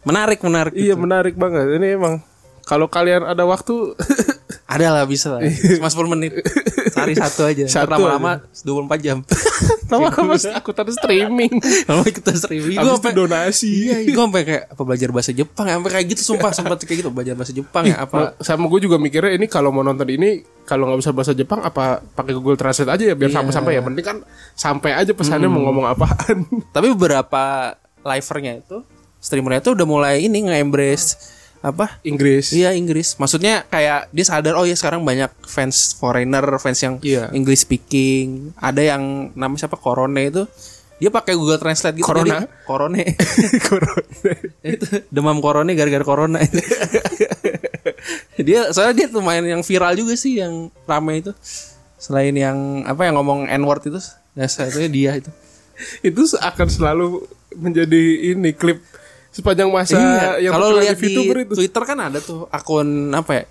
[0.00, 0.72] Menarik, menarik.
[0.72, 1.00] Iya gitu.
[1.00, 1.66] menarik banget.
[1.76, 2.20] Ini emang
[2.62, 3.96] kalau kalian ada waktu
[4.70, 5.42] Ada lah bisa lah.
[5.76, 6.32] Cuma 10 menit.
[6.90, 7.66] Cari satu aja.
[7.66, 9.18] Satu Lama-lama 24 jam.
[9.90, 11.50] lama-lama aku tadi streaming.
[11.84, 12.78] Lama kita streaming.
[12.78, 13.90] Gue sampai donasi.
[13.90, 17.02] Iya, gue sampai kayak apa belajar bahasa Jepang ya, sampai kayak gitu sumpah sempat kayak
[17.02, 18.16] gitu belajar bahasa Jepang ya apa.
[18.16, 21.58] Ma- sama gue juga mikirnya ini kalau mau nonton ini kalau nggak bisa bahasa Jepang
[21.60, 23.42] apa pakai Google Translate aja ya biar Iya.
[23.42, 24.16] sampai-sampai ya penting kan
[24.54, 28.86] sampai aja pesannya mau ngomong apaan Tapi beberapa livernya itu
[29.18, 31.18] streamernya itu udah mulai ini nge-embrace
[31.60, 33.20] apa Inggris Iya Inggris.
[33.20, 37.28] Maksudnya kayak dia sadar oh ya sekarang banyak fans foreigner, fans yang Iya.
[37.36, 38.56] English speaking.
[38.56, 40.48] Ada yang namanya siapa Corone itu
[41.00, 42.04] dia pakai Google Translate gitu.
[42.04, 42.44] Corona?
[42.44, 43.02] Jadi, corone.
[43.68, 44.32] Corona.
[44.60, 46.60] itu demam corona gara-gara corona itu.
[48.46, 51.32] dia soalnya dia lumayan yang viral juga sih yang rame itu.
[51.96, 53.96] Selain yang apa yang ngomong N word itu,
[54.36, 55.32] ya satunya dia itu.
[56.04, 57.24] itu akan selalu
[57.56, 58.84] menjadi ini klip
[59.30, 63.44] sepanjang masa Iya, yang kalau lihat di itu Twitter kan ada tuh akun apa ya?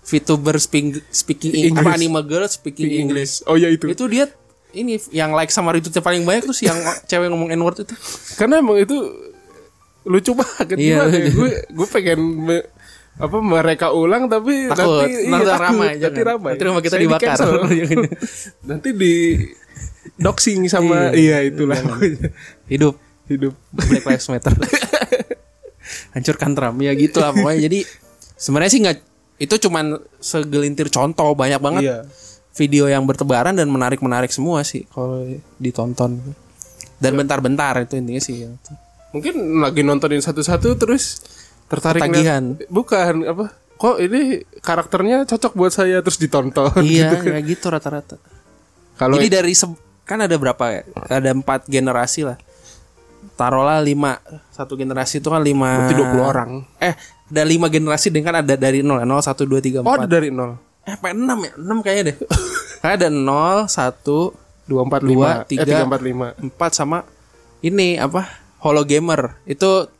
[0.00, 1.76] VTuber speaking speaking English.
[1.78, 3.44] apa anime girl speaking English.
[3.44, 4.24] English oh ya itu Itu dia
[4.70, 6.76] ini yang like sama retweetnya paling banyak tuh si yang
[7.08, 7.92] cewek ngomong N word itu.
[8.34, 8.96] karena emang itu
[10.02, 11.04] lucu banget Iya.
[11.04, 11.28] ya?
[11.28, 12.68] gue gue pengen me-
[13.14, 16.24] apa mereka ulang tapi Takut, nanti nanti takut, ramai, nanti jangan.
[16.24, 17.36] ramai Nanti rumah kita Saya dibakar.
[17.68, 17.98] Jangan.
[18.64, 19.14] nanti di
[20.16, 22.30] doxing sama iya, itulah pokoknya.
[22.66, 22.94] Hidup
[23.26, 24.54] hidup Black Lives Matter.
[26.14, 27.60] Hancurkan Trump ya gitu lah pokoknya.
[27.68, 27.78] Jadi
[28.38, 28.96] sebenarnya sih nggak
[29.38, 31.98] itu cuman segelintir contoh banyak banget iya
[32.58, 35.22] video yang bertebaran dan menarik-menarik semua sih kalau
[35.62, 36.18] ditonton.
[36.98, 38.42] Dan bentar-bentar itu intinya sih.
[39.08, 41.24] mungkin lagi nontonin satu-satu terus
[41.70, 47.30] tertarik ngeliat- bukan apa kok ini karakternya cocok buat saya terus ditonton iya, gitu.
[47.30, 48.20] kayak gitu rata-rata.
[49.00, 49.54] kalau Jadi dari
[50.04, 50.82] kan ada berapa ya?
[51.08, 52.36] Ada empat generasi lah.
[53.30, 54.16] Taruhlah lima
[54.48, 55.84] satu generasi itu kan lima.
[55.84, 56.94] berarti 20 orang Eh,
[57.28, 59.98] ada lima generasi dengan ada dari nol, ya, nol satu dua tiga oh empat.
[59.98, 61.52] ada dari nol Eh, apa enam ya?
[61.54, 62.16] Enam kayaknya deh.
[62.78, 64.32] Kayak ada nol, satu,
[64.64, 65.60] dua empat Dua, lima tiga.
[65.60, 67.04] eh tiga empat lima empat sama
[67.60, 68.24] ini apa?
[68.58, 69.36] Holo gamer.
[69.44, 69.92] Itu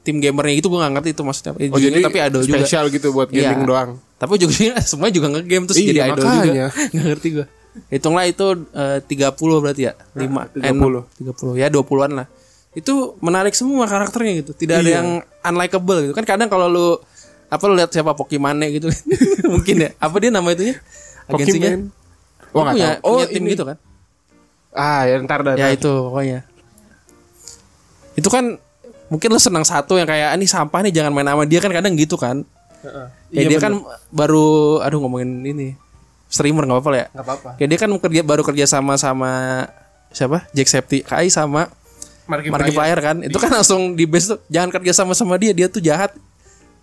[0.00, 1.52] tim gamernya itu gue gak ngerti itu maksudnya.
[1.68, 2.54] oh jadi tapi idol juga.
[2.56, 3.50] spesial gitu buat Iya.
[3.50, 6.42] gaming doang Tapi ujungnya semua juga nge-game terus Iya, jadi idol makanya.
[6.46, 6.66] juga.
[6.88, 7.46] Gak ngerti gue.
[7.90, 9.92] Hitunglah itu eh, 30 berarti ya.
[10.14, 11.20] 5 30.
[11.20, 12.26] 30 ya 20-an lah.
[12.72, 14.52] Itu menarik semua karakternya gitu.
[14.52, 14.96] Tidak ada Iya.
[14.98, 15.08] yang
[15.44, 16.12] unlikable gitu.
[16.12, 16.88] Kan kadang kalau lu
[17.46, 18.88] apa lu lihat siapa Pokimane gitu
[19.52, 19.90] mungkin ya.
[19.96, 20.80] Apa dia nama itunya?
[21.26, 21.84] Agensinya.
[22.50, 23.04] Oh, punya, tahu.
[23.04, 23.52] Oh, punya tim ini.
[23.52, 23.76] gitu kan.
[24.72, 26.48] ah ya ntar dah Ya itu pokoknya.
[28.14, 28.56] Itu kan
[29.08, 31.68] mungkin lu senang satu yang kayak "Ah, ini sampah nih jangan main sama dia kan
[31.68, 32.40] kadang gitu kan.
[32.82, 33.62] Ya Iya, dia bener.
[33.62, 33.72] kan
[34.10, 34.48] baru
[34.80, 35.76] aduh ngomongin ini
[36.26, 37.06] streamer nggak apa-apa ya.
[37.10, 39.32] nggak apa-apa Kayak dia kan kerja baru kerja sama sama
[40.08, 40.48] siapa?
[40.50, 41.68] Jack Septi Kai sama
[42.24, 43.16] Markiplier kan.
[43.20, 46.14] Itu kan langsung di base tuh jangan kerja sama sama dia, dia tuh jahat.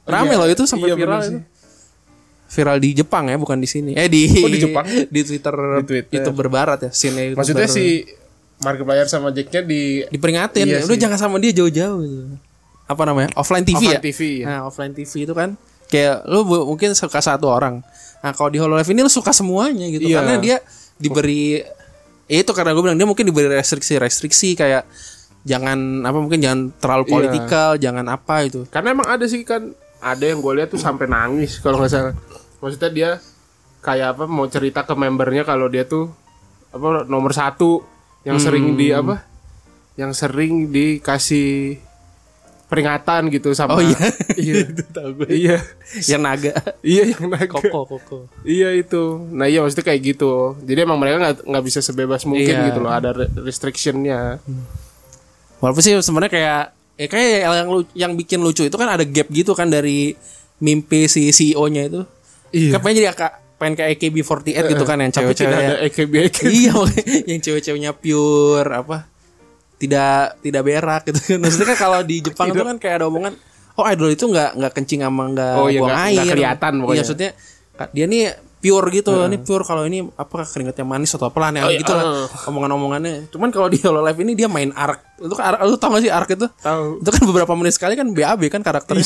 [0.03, 1.39] Rame Iya, loh itu sampai iya, viral itu.
[2.49, 3.91] Viral di Jepang ya, bukan di sini.
[3.93, 4.85] Eh di Oh, di Jepang?
[4.85, 6.17] di Twitter, Di Twitter.
[6.17, 8.09] itu berbarat ya, scene maksudnya si
[8.59, 10.99] Markiplier sama Jacknya di diperingatin Iya udah sih.
[10.99, 12.25] jangan sama dia jauh-jauh gitu.
[12.83, 13.29] Apa namanya?
[13.33, 14.01] Offline TV Offline ya?
[14.01, 14.45] TV, ya.
[14.45, 15.53] Nah, offline TV itu kan
[15.85, 17.85] kayak lu mungkin suka satu orang.
[18.19, 20.19] Nah, kalau di HoloLive ini lu suka semuanya gitu Iya.
[20.19, 20.57] karena dia
[20.97, 21.61] diberi
[22.25, 24.83] ya itu karena gue bilang dia mungkin diberi restriksi-restriksi kayak
[25.41, 27.11] jangan apa mungkin jangan terlalu Iya.
[27.11, 28.67] politikal, jangan apa itu.
[28.67, 32.13] Karena emang ada sih kan ada yang gue lihat tuh sampai nangis kalau nggak salah.
[32.57, 33.09] Maksudnya dia
[33.79, 36.11] kayak apa mau cerita ke membernya kalau dia tuh
[36.69, 37.81] apa nomor satu
[38.21, 38.99] yang sering di Hmm.
[39.01, 39.15] apa?
[39.95, 41.79] Yang sering dikasih
[42.65, 43.97] peringatan gitu sama Oh iya.
[44.37, 45.27] iya tahu gue.
[45.33, 45.57] iya
[46.05, 46.53] Yang naga.
[46.85, 48.17] iya yang naga Koko, koko.
[48.43, 52.45] iya itu nah iya maksudnya kayak gitu jadi emang mereka nggak nggak bisa sebebas mungkin
[52.53, 52.67] Iya.
[52.69, 54.37] gitu loh ada re- restrictionnya
[55.59, 56.61] Walaupun sih sebenarnya kayak
[56.95, 60.15] ya kayak yang yang bikin lucu itu kan ada gap gitu kan dari
[60.57, 62.01] mimpi si CEO-nya itu.
[62.49, 62.75] Iya.
[62.75, 66.13] Kan pengen jadi agak pengen kayak AKB48 gitu kan yang Tapi tidak ada cewek-cewek EKB
[66.25, 66.47] EKB.
[66.49, 66.73] iya
[67.27, 68.97] yang cewek-ceweknya pure apa
[69.75, 73.35] tidak tidak berak gitu kan maksudnya kan kalau di Jepang itu kan kayak ada omongan
[73.75, 76.71] oh idol itu nggak nggak kencing sama nggak Oh iya, buang nggak- air nggak kelihatan
[76.73, 76.87] pokoknya.
[76.89, 77.29] iya maksudnya
[77.89, 78.23] dia nih
[78.59, 82.27] pure gitu ini pure kalau ini apa keringatnya manis atau apa lah Oh, gitu lah
[82.45, 86.01] omongan-omongannya cuman kalau di Hololive ini dia main arc itu kan arc, lu tau gak
[86.01, 86.99] sih arc itu Tahu.
[86.99, 89.03] itu kan beberapa menit sekali kan BAB kan karakternya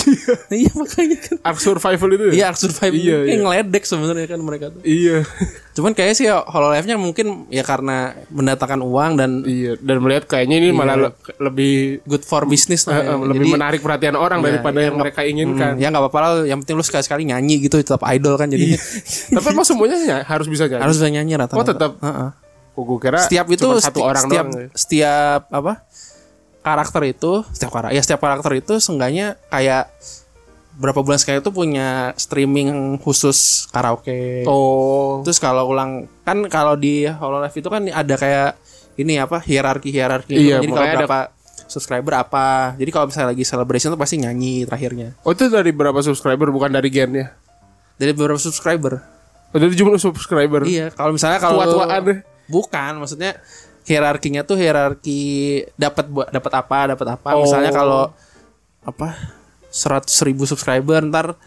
[0.51, 2.23] iya makanya kan Ark survival itu.
[2.23, 2.33] ya?
[2.33, 3.35] Iya, Ark Survive Iya, kayak iya.
[3.37, 4.79] ngeledek sebenarnya kan mereka tuh.
[4.81, 5.27] Iya.
[5.73, 7.97] Cuman kayaknya sih Hololive-nya mungkin ya karena
[8.29, 11.73] mendatangkan uang dan Iya, dan melihat kayaknya ini malah le- lebih
[12.05, 13.17] good for business eh, ya.
[13.17, 15.75] lebih Jadi, menarik perhatian orang daripada yang mereka inginkan.
[15.75, 16.31] hmm, ya nggak apa-apa lah.
[16.45, 18.77] Yang penting lu sekali-sekali nyanyi gitu tetap idol kan jadi
[19.43, 20.79] Tapi emang semuanya ny- harus bisa jadi.
[20.79, 21.57] harus bisa nyanyi rata-rata.
[21.57, 21.91] Oh, tetap.
[21.97, 22.29] Heeh.
[22.73, 24.57] Gue kira Setiap itu cuma satu orang setiap doang.
[24.57, 24.67] ya.
[24.73, 25.73] setiap apa?
[26.59, 29.91] karakter itu setiap karakter ya setiap karakter itu seenggaknya kayak
[30.73, 34.41] berapa bulan sekali itu punya streaming khusus karaoke.
[34.47, 35.21] Oh.
[35.21, 38.57] Terus kalau ulang kan kalau di Hololive itu kan ada kayak
[38.95, 41.19] ini apa hierarki hierarki Iya, Jadi kalau makanya ada- berapa
[41.63, 42.47] subscriber apa.
[42.73, 45.13] Jadi kalau misalnya lagi celebration tuh pasti nyanyi terakhirnya.
[45.21, 47.33] Oh, itu dari berapa subscriber bukan dari gennya.
[47.93, 49.03] Dari beberapa subscriber.
[49.53, 50.65] Oh, dari jumlah subscriber.
[50.65, 53.37] Iya, kalau misalnya kalau Tua-tuaan bukan, maksudnya
[53.85, 57.29] hierarkinya tuh hierarki dapat buat dapat apa, dapat apa.
[57.37, 57.45] Oh.
[57.45, 58.09] Misalnya kalau
[58.83, 59.15] apa
[59.69, 61.37] seratus ribu subscriber ntar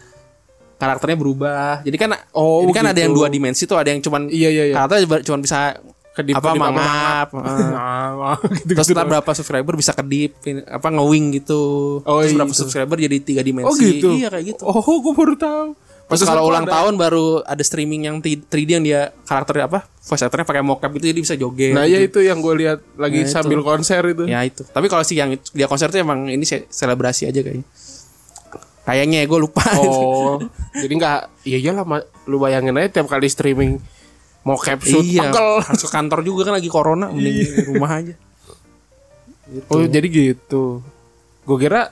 [0.77, 1.81] karakternya berubah.
[1.81, 3.03] Jadi kan Oh, ini kan ada gitu.
[3.09, 4.75] yang dua dimensi tuh, ada yang cuman Iya, iya, iya.
[4.77, 5.75] karakternya cuma bisa
[6.17, 7.69] Kedip, apa mangap, heeh.
[7.77, 10.33] Nah, gitu, Terus gitu berapa subscriber bisa kedip
[10.65, 11.61] apa ngewing gitu.
[12.01, 12.61] Oh, Terus iya, berapa gitu.
[12.65, 13.69] subscriber jadi tiga dimensi.
[13.69, 14.09] Oh gitu.
[14.17, 14.65] Iya kayak gitu.
[14.65, 15.67] Oh, gue baru tahu.
[16.07, 19.79] Terus kalau ulang ada- tahun baru ada streaming yang 3D yang dia karakternya apa?
[19.99, 21.75] Voice actornya pakai mocap itu jadi bisa joget.
[21.75, 23.33] Nah, ya itu yang gue lihat lagi Nah, itu.
[23.33, 24.23] sambil konser itu.
[24.23, 24.63] Ya itu.
[24.63, 27.67] Tapi kalau sih yang itu- dia konser tuh emang ini se- selebrasi aja kayaknya.
[28.81, 29.67] Kayaknya gue lupa.
[29.75, 30.39] Oh,
[30.73, 31.83] jadi nggak, iya iyalah,
[32.23, 33.83] lu bayangin aja tiap kali streaming
[34.41, 35.27] mau capsule iya.
[35.27, 35.59] pegel.
[35.59, 38.15] Harus ke kantor juga kan lagi corona, mending di rumah aja.
[39.67, 40.79] Oh, jadi gitu.
[41.43, 41.91] Gue kira,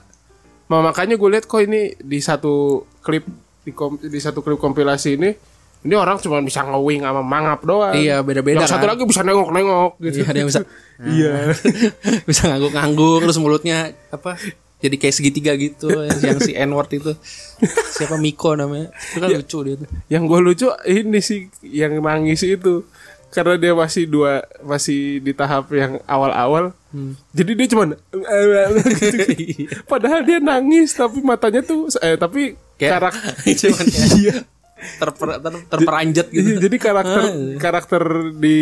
[0.66, 3.28] ma- makanya gue lihat kok ini di satu klip
[3.66, 5.34] di, kom- di satu klip kompilasi ini,
[5.82, 7.92] ini orang cuma bisa ngewing sama mangap doang.
[7.92, 8.90] Iya, beda-beda Yang satu kan.
[8.94, 10.16] lagi bisa nengok-nengok gitu.
[10.22, 10.60] Iya, ada yang bisa
[11.18, 11.32] Iya.
[12.30, 14.38] bisa ngangguk-ngangguk terus mulutnya apa?
[14.76, 15.88] Jadi kayak segitiga gitu
[16.24, 17.12] yang si N-word itu.
[17.92, 18.92] Siapa Miko namanya?
[18.92, 19.88] Itu kan lucu dia tuh.
[20.06, 22.84] Yang gue lucu ini sih yang nangis itu
[23.36, 26.72] karena dia masih dua masih di tahap yang awal-awal.
[27.30, 29.68] Jadi dia cuman gitu.
[29.84, 34.36] Padahal dia nangis tapi matanya tuh eh tapi Kayak- karakter Cuman iya.
[34.96, 36.48] terper, ter- terperanjat gitu.
[36.52, 37.22] Iya, jadi karakter
[37.56, 38.02] karakter
[38.36, 38.56] di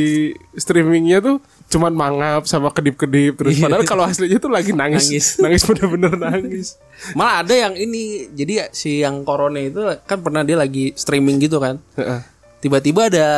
[0.55, 5.27] streamingnya tuh cuman mangap sama kedip-kedip terus padahal kalau aslinya tuh lagi nangis Nangis.
[5.39, 6.79] nangis bener-bener nangis
[7.19, 11.59] Malah ada yang ini, jadi si yang corona itu kan pernah dia lagi streaming gitu
[11.59, 11.83] kan.
[11.95, 12.23] Heeh.
[12.63, 13.29] Tiba-tiba ada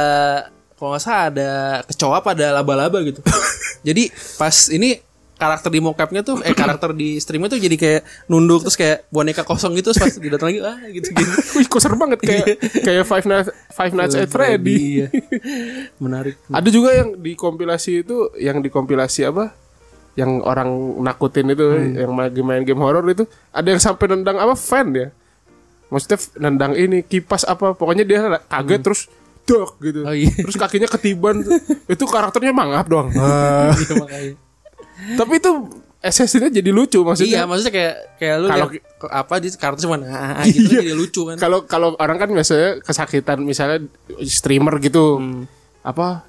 [0.76, 1.50] kalau nggak salah ada
[1.88, 3.20] kecoa apa ada laba-laba gitu.
[3.86, 5.00] jadi pas ini
[5.36, 9.44] karakter di mocapnya tuh eh karakter di streamnya tuh jadi kayak nunduk terus kayak boneka
[9.44, 11.32] kosong gitu terus pas didatang lagi ah gitu gitu.
[11.60, 12.46] Wih, kok serem banget kayak
[12.80, 15.04] kayak Five Nights Five Nights at Freddy.
[15.04, 15.06] Iya.
[16.04, 16.40] Menarik.
[16.48, 19.52] Ada juga yang di kompilasi itu, yang di kompilasi apa?
[20.16, 20.70] Yang orang
[21.04, 21.92] nakutin itu, Hmm.
[21.92, 25.08] yang lagi main game horror itu, ada yang sampai nendang apa fan ya?
[25.92, 27.76] Maksudnya nendang ini kipas apa?
[27.76, 29.12] Pokoknya dia kaget terus
[29.46, 30.02] dok gitu.
[30.02, 30.28] Oh, iya.
[30.34, 31.40] Terus kakinya ketiban.
[31.94, 33.08] itu karakternya mangap doang.
[33.14, 34.34] Iya makanya.
[35.14, 35.50] Tapi itu
[36.02, 37.40] esensinya jadi lucu Iya, maksudnya.
[37.46, 38.70] maksudnya kayak kayak lu Kalau-
[39.10, 40.80] apa di karakter cuma ah, ah, gitu Iya.
[40.82, 41.36] jadi lucu kan.
[41.38, 43.86] Kalau kalau orang kan biasanya kesakitan misalnya
[44.22, 45.18] streamer gitu.
[45.18, 45.46] Hmm.
[45.82, 46.26] Apa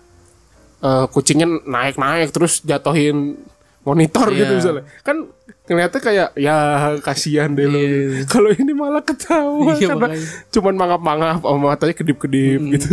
[0.78, 3.38] eh, kucingnya naik-naik terus jatuhin
[3.82, 4.58] monitor gitu Iya.
[4.58, 4.84] misalnya.
[5.02, 5.30] Kan
[5.68, 6.56] ngeliatnya kayak ya
[7.00, 7.80] kasihan deh lo.
[8.26, 10.28] Kalau ini malah ketawa Iya, karena makanya.
[10.50, 12.72] cuman mangap-mangap sama matanya kedip-kedip Hmm.
[12.72, 12.90] gitu.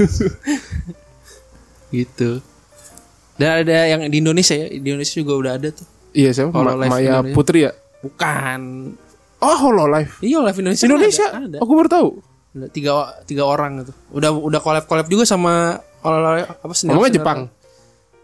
[1.97, 2.31] gitu.
[3.35, 5.87] Dan ada yang di Indonesia ya, di Indonesia juga udah ada tuh.
[6.11, 6.51] iya siapa?
[6.53, 6.87] Ma- Maya
[7.19, 7.35] Indonesia.
[7.35, 7.73] Putri ya?
[8.01, 8.61] Bukan.
[9.39, 10.15] Oh, Hololive.
[10.21, 10.85] Iya, live Indonesia.
[10.85, 11.27] Indonesia.
[11.29, 11.47] Ada.
[11.49, 11.59] ada.
[11.59, 12.09] Aku baru tahu.
[12.71, 12.93] Tiga
[13.25, 13.93] tiga orang gitu.
[14.13, 16.95] Udah udah collab collab juga sama Hololive apa sendiri.
[16.95, 17.39] Ngomongnya Jepang.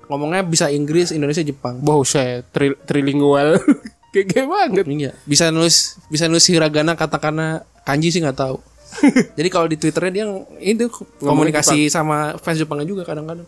[0.07, 1.79] Ngomongnya bisa Inggris, Indonesia, Jepang.
[1.79, 3.59] Buset, tri trilingual.
[4.11, 4.85] Kayak banget.
[4.87, 8.59] Iya, bisa nulis bisa nulis hiragana, katakana, kanji sih nggak tahu.
[9.38, 10.25] Jadi kalau di Twitternya dia
[10.59, 13.46] itu komunikasi sama fans Jepangnya juga kadang-kadang.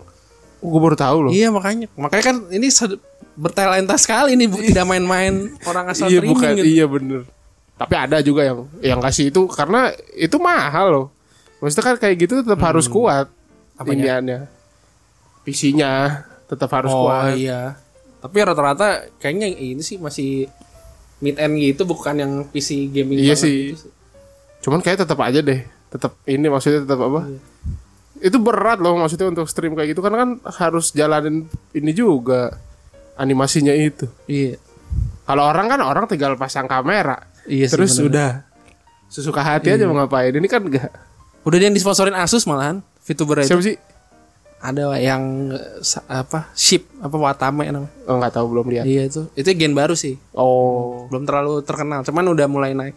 [0.58, 1.30] Gue baru tahu loh.
[1.30, 2.70] Iya makanya, makanya kan ini
[3.32, 6.68] bertalenta sekali nih, bu- tidak main-main orang asal iya bukan gitu.
[6.68, 7.24] iya bener
[7.72, 11.06] tapi ada juga yang yang kasih itu karena itu mahal loh
[11.58, 12.94] maksudnya kan kayak gitu tetap harus Hmm.
[12.94, 13.26] kuat
[13.82, 14.46] iniannya
[15.42, 17.74] PC-nya tetap harus oh kuat iya.
[18.22, 18.86] Tapi rata-rata
[19.18, 20.46] kayaknya ini sih masih
[21.18, 23.18] mid end gitu, bukan yang PC gaming.
[23.18, 23.74] Iya sih.
[23.74, 23.90] gitu
[24.62, 25.58] cuman kayak tetap aja deh
[25.90, 27.38] tetap ini maksudnya tetap apa Iya.
[28.22, 32.54] itu berat loh maksudnya untuk stream kayak gitu karena kan harus jalanin ini juga
[33.12, 34.06] animasinya itu.
[34.24, 34.62] Iya.
[35.22, 37.98] Kalau orang kan orang tinggal pasang kamera, Iya sih, terus bener.
[37.98, 38.30] sudah
[39.08, 40.30] sesuka hati aja mau ngapain.
[40.30, 40.94] Ini kan enggak.
[41.42, 43.50] Udah dia yang disponsorin Asus malahan VTuber itu.
[43.50, 43.74] Siapa sih?
[44.62, 45.50] Ada yang
[46.06, 46.54] apa?
[46.54, 47.90] Ship apa Watame namanya.
[48.06, 48.86] Oh nggak tahu belum lihat.
[48.86, 49.26] Iya itu.
[49.34, 50.22] Itu gen baru sih.
[50.30, 52.94] Oh, Belum terlalu terkenal, cuman udah mulai naik.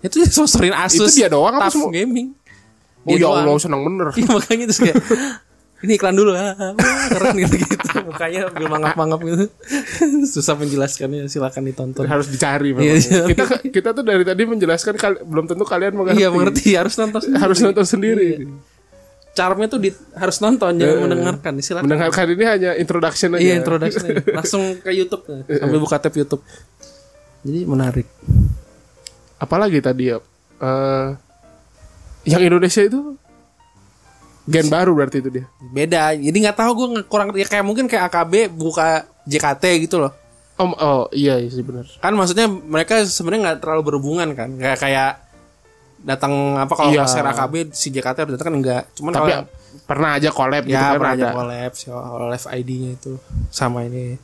[0.00, 1.12] Itu disponsorin Asus.
[1.12, 1.92] Itu dia doang apa semua?
[1.92, 2.32] gaming.
[3.04, 3.44] oh Dia ya doang.
[3.44, 4.08] Allah senang bener.
[4.16, 4.96] Iya makanya terus kayak
[5.82, 9.44] ini iklan dulu ah, wah, keren gitu gitu mukanya belum mangap-mangap gitu
[10.30, 12.86] susah menjelaskannya silakan ditonton harus dicari memang.
[12.86, 13.22] Iya, iya.
[13.26, 14.94] kita kita tuh dari tadi menjelaskan
[15.26, 16.22] belum tentu kalian mengerti.
[16.22, 17.42] iya mengerti harus nonton sendiri.
[17.42, 18.28] Harus nonton sendiri.
[19.32, 23.40] Charmnya tuh di, harus nonton jangan mendengarkan silakan Mendengarkan ini hanya introduction aja.
[23.40, 24.22] iya introduction aja.
[24.34, 26.42] langsung ke YouTube sambil buka tab YouTube
[27.40, 28.06] jadi menarik
[29.36, 30.22] Apalagi tadi ya?
[30.56, 31.08] Eh,
[32.24, 33.18] yang Indonesia itu
[34.44, 35.46] gen baru berarti itu dia.
[35.64, 40.12] beda jadi nggak tahu gue kurang ya kayak mungkin kayak AKB buka JKT gitu loh
[40.54, 41.88] Oh, oh iya iya sih benar.
[41.98, 45.10] kan maksudnya mereka sebenarnya nggak terlalu berhubungan kan kayak kayak
[46.02, 47.02] datang apa kalau Iya.
[47.02, 49.46] konser AKB si JKT harus datang kan enggak cuman Tapi kalau
[49.82, 51.22] pernah aja collab gitu ya kan pernah ada.
[51.22, 51.86] aja collab si
[52.28, 53.12] live ID-nya itu
[53.48, 54.18] sama ini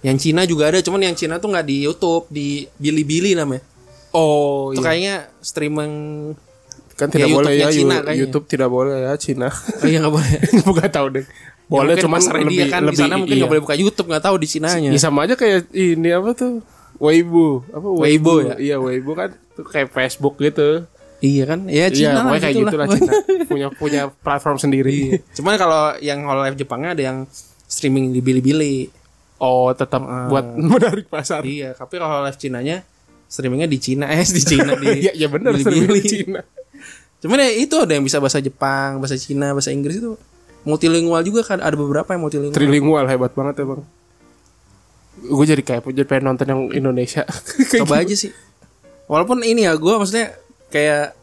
[0.00, 3.64] yang Cina juga ada cuman yang Cina tuh nggak di YouTube di Bilibili namanya
[4.10, 4.86] Oh itu iya.
[4.86, 5.94] kayaknya streaming
[6.94, 8.14] Kan Ya, tidak boleh YouTube-nya ya Cina kayaknya.
[8.16, 9.48] YouTube tidak boleh ya Cina.
[9.50, 10.30] oh iya nggak boleh
[10.70, 11.24] Bukan tahu deh.
[11.64, 13.50] Boleh Ya, cuman lebih dia kan di lebih sana mungkin nggak iya.
[13.50, 16.62] boleh buka YouTube nggak tahu di Cinanya Ya, sama aja kayak ini apa tuh?
[16.94, 18.54] Weibo, apa Weibo ya?
[18.54, 20.86] Iya, Weibo kan tuh kayak Facebook gitu.
[21.24, 23.12] Iya kan ya Iya, Cina lah pokoknya kayak gitu gitu lah Cina.
[23.50, 25.24] punya punya platform sendiri.
[25.32, 27.18] cuman kalau yang Hololive Jepangnya ada yang
[27.64, 28.92] streaming di Bilibili
[29.34, 31.42] Oh, tetap buat menarik pasar.
[31.42, 32.86] Iya, tapi kalau live Cinanya
[33.26, 36.00] streamingnya di Cina, eh di Cina di Iya, iya benar Bilibili.
[36.00, 36.40] streaming Cina.
[37.18, 40.14] Cuman ya itu ada yang bisa bahasa Jepang, bahasa Cina, bahasa Inggris itu
[40.62, 42.56] multilingual juga kan ada beberapa yang multilingual.
[42.56, 43.82] Trilingual hebat banget ya, Bang.
[45.18, 47.26] Gue jadi kayak jadi pengen nonton yang Indonesia.
[47.74, 48.04] Coba gitu.
[48.06, 48.30] aja sih.
[49.04, 50.32] Walaupun ini ya gue maksudnya
[50.74, 51.14] kayak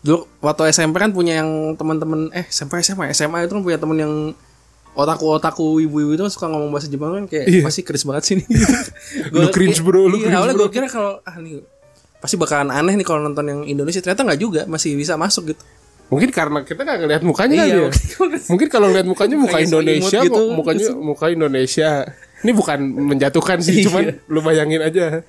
[0.00, 3.96] dulu waktu SMP kan punya yang teman-teman eh SMP SMA SMA itu kan punya temen
[3.96, 4.12] yang
[4.92, 7.62] otaku otaku ibu-ibu itu suka ngomong bahasa Jepang kan kayak Iya.
[7.64, 8.44] pasti cringe banget sih ini.
[9.34, 11.64] Lu cringe, bro, lu iya, cringe, awalnya gue kira kalau ah nih
[12.20, 15.62] pasti bakalan aneh nih kalau nonton yang Indonesia ternyata nggak juga masih bisa masuk gitu.
[16.04, 17.88] Mungkin karena kita nggak ngeliat mukanya Iya, ya.
[18.46, 20.36] mungkin- kalau ngeliat mukanya muka Indonesia, gitu.
[20.36, 21.90] mu- mukanya muka Indonesia.
[22.44, 23.84] Ini bukan menjatuhkan sih, Iya.
[23.88, 25.24] cuman lu bayangin aja.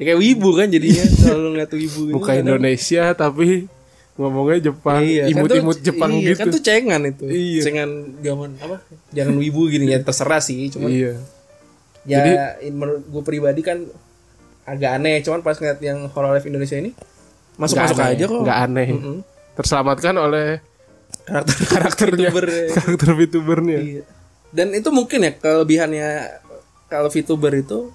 [0.00, 2.14] Ya kayak wibu kan jadinya kalau ngeliat wibu gitu.
[2.14, 3.68] Muka Kadang- Indonesia tapi
[4.16, 6.38] ngomongnya Jepang, Iya, kan imut-imut tuh- Jepang iya, gitu.
[6.38, 7.24] Kan tuh cengan itu.
[7.26, 7.62] Iya.
[7.62, 8.76] Cengan zaman apa?
[9.10, 11.12] Jangan wibu gini ya terserah sih, cuman Iya.
[12.02, 12.36] ya Jadi-
[12.70, 13.84] menurut gue pribadi kan
[14.62, 16.96] agak aneh, cuman pas ngeliat yang Hololive Indonesia ini
[17.54, 18.40] masuk-masuk Nggak aneh, aja kok.
[18.40, 18.88] nggak aneh.
[18.90, 19.16] Mm-mm.
[19.52, 20.46] Terselamatkan oleh
[21.20, 23.78] Karakter karakternya, VTuber, karakter VTubernya.
[23.78, 24.02] Iya.
[24.50, 26.08] Dan itu mungkin ya kelebihannya
[26.86, 27.92] kalau VTuber itu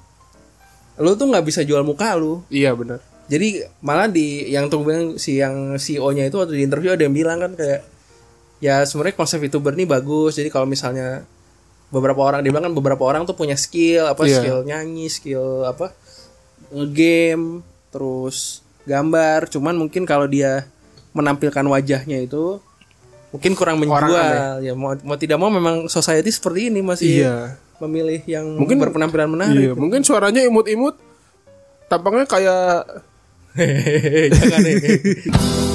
[0.96, 2.44] lu tuh nggak bisa jual muka lu.
[2.48, 3.00] Iya benar.
[3.26, 7.16] Jadi malah di yang tuh bilang si yang CEO-nya itu waktu di interview ada yang
[7.16, 7.82] bilang kan kayak
[8.62, 10.38] ya sebenarnya konsep VTuber ini bagus.
[10.38, 11.26] Jadi kalau misalnya
[11.90, 14.38] beberapa orang dia bilang kan beberapa orang tuh punya skill apa Iya.
[14.40, 15.90] skill nyanyi, skill apa
[16.94, 19.50] game, terus gambar.
[19.50, 20.70] Cuman mungkin kalau dia
[21.16, 22.60] menampilkan wajahnya itu
[23.32, 24.64] mungkin kurang Orang menjual.
[24.64, 27.36] Ya mau, mau tidak mau memang society seperti ini masih Iya.
[27.80, 29.60] Memilih yang Mungkin- berpenampilan menarik.
[29.60, 30.96] Iya, mungkin suaranya imut-imut.
[31.86, 32.86] Tampangnya kayak
[34.36, 34.76] Jangan deh.